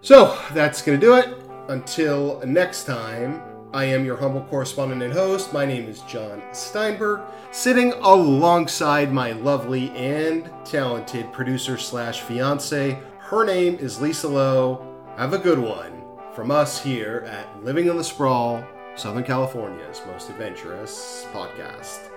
So, 0.00 0.38
that's 0.52 0.80
going 0.80 1.00
to 1.00 1.06
do 1.06 1.16
it. 1.16 1.28
Until 1.68 2.40
next 2.46 2.84
time, 2.84 3.42
I 3.74 3.86
am 3.86 4.04
your 4.04 4.16
humble 4.16 4.42
correspondent 4.42 5.02
and 5.02 5.12
host. 5.12 5.52
My 5.52 5.66
name 5.66 5.88
is 5.88 6.02
John 6.02 6.40
Steinberg, 6.52 7.22
sitting 7.50 7.92
alongside 7.94 9.12
my 9.12 9.32
lovely 9.32 9.90
and 9.96 10.48
talented 10.64 11.32
producer 11.32 11.76
slash 11.76 12.20
fiance. 12.20 12.96
Her 13.18 13.44
name 13.44 13.74
is 13.80 14.00
Lisa 14.00 14.28
Lowe. 14.28 14.86
Have 15.16 15.32
a 15.32 15.38
good 15.38 15.58
one 15.58 16.04
from 16.34 16.52
us 16.52 16.80
here 16.80 17.26
at 17.28 17.64
Living 17.64 17.88
in 17.88 17.96
the 17.96 18.04
Sprawl, 18.04 18.64
Southern 18.94 19.24
California's 19.24 20.02
most 20.06 20.30
adventurous 20.30 21.26
podcast. 21.32 22.10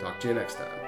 Talk 0.00 0.18
to 0.20 0.28
you 0.28 0.34
next 0.34 0.54
time. 0.54 0.83